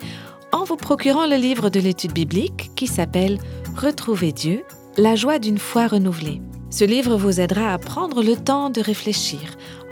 en 0.52 0.62
vous 0.62 0.76
procurant 0.76 1.26
le 1.26 1.34
livre 1.34 1.70
de 1.70 1.80
l'étude 1.80 2.12
biblique 2.12 2.70
qui 2.76 2.86
s'appelle 2.86 3.40
Retrouver 3.76 4.30
Dieu, 4.30 4.62
la 4.96 5.16
joie 5.16 5.40
d'une 5.40 5.58
foi 5.58 5.88
renouvelée. 5.88 6.40
Ce 6.70 6.84
livre 6.84 7.16
vous 7.16 7.40
aidera 7.40 7.72
à 7.72 7.78
prendre 7.78 8.22
le 8.22 8.36
temps 8.36 8.70
de 8.70 8.80
réfléchir, 8.80 9.40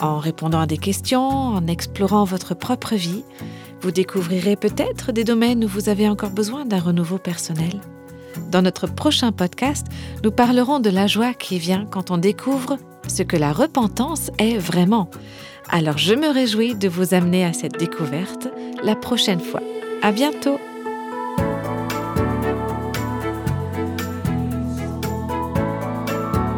en 0.01 0.19
répondant 0.19 0.61
à 0.61 0.67
des 0.67 0.79
questions, 0.79 1.27
en 1.27 1.67
explorant 1.67 2.23
votre 2.23 2.55
propre 2.55 2.95
vie. 2.95 3.25
Vous 3.85 3.91
découvrirez 3.91 4.57
peut-être 4.57 5.13
des 5.13 5.25
domaines 5.25 5.63
où 5.63 5.69
vous 5.69 5.91
avez 5.91 6.09
encore 6.09 6.31
besoin 6.31 6.65
d'un 6.65 6.81
renouveau 6.81 7.19
personnel. 7.19 7.83
Dans 8.51 8.63
notre 8.63 8.87
prochain 8.87 9.31
podcast, 9.31 9.87
nous 10.23 10.31
parlerons 10.31 10.81
de 10.81 10.89
la 10.89 11.07
joie 11.07 11.35
qui 11.35 11.59
vient 11.59 11.85
quand 11.91 12.11
on 12.11 12.17
découvre 12.17 12.79
ce 13.09 13.23
que 13.23 13.37
la 13.37 13.53
repentance 13.53 14.31
est 14.39 14.57
vraiment. 14.57 15.11
Alors 15.69 15.99
je 15.99 16.15
me 16.15 16.33
réjouis 16.33 16.75
de 16.75 16.89
vous 16.89 17.13
amener 17.13 17.45
à 17.45 17.53
cette 17.53 17.79
découverte 17.79 18.49
la 18.83 18.97
prochaine 18.97 19.41
fois. 19.41 19.61
À 20.01 20.13
bientôt! 20.13 20.59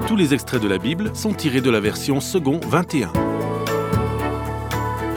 Tous 0.06 0.14
les 0.14 0.32
extraits 0.32 0.62
de 0.62 0.68
la 0.68 0.78
Bible 0.78 1.10
sont 1.12 1.34
tirés 1.34 1.60
de 1.60 1.70
la 1.70 1.80
version 1.80 2.20
second 2.20 2.60
21. 2.68 3.10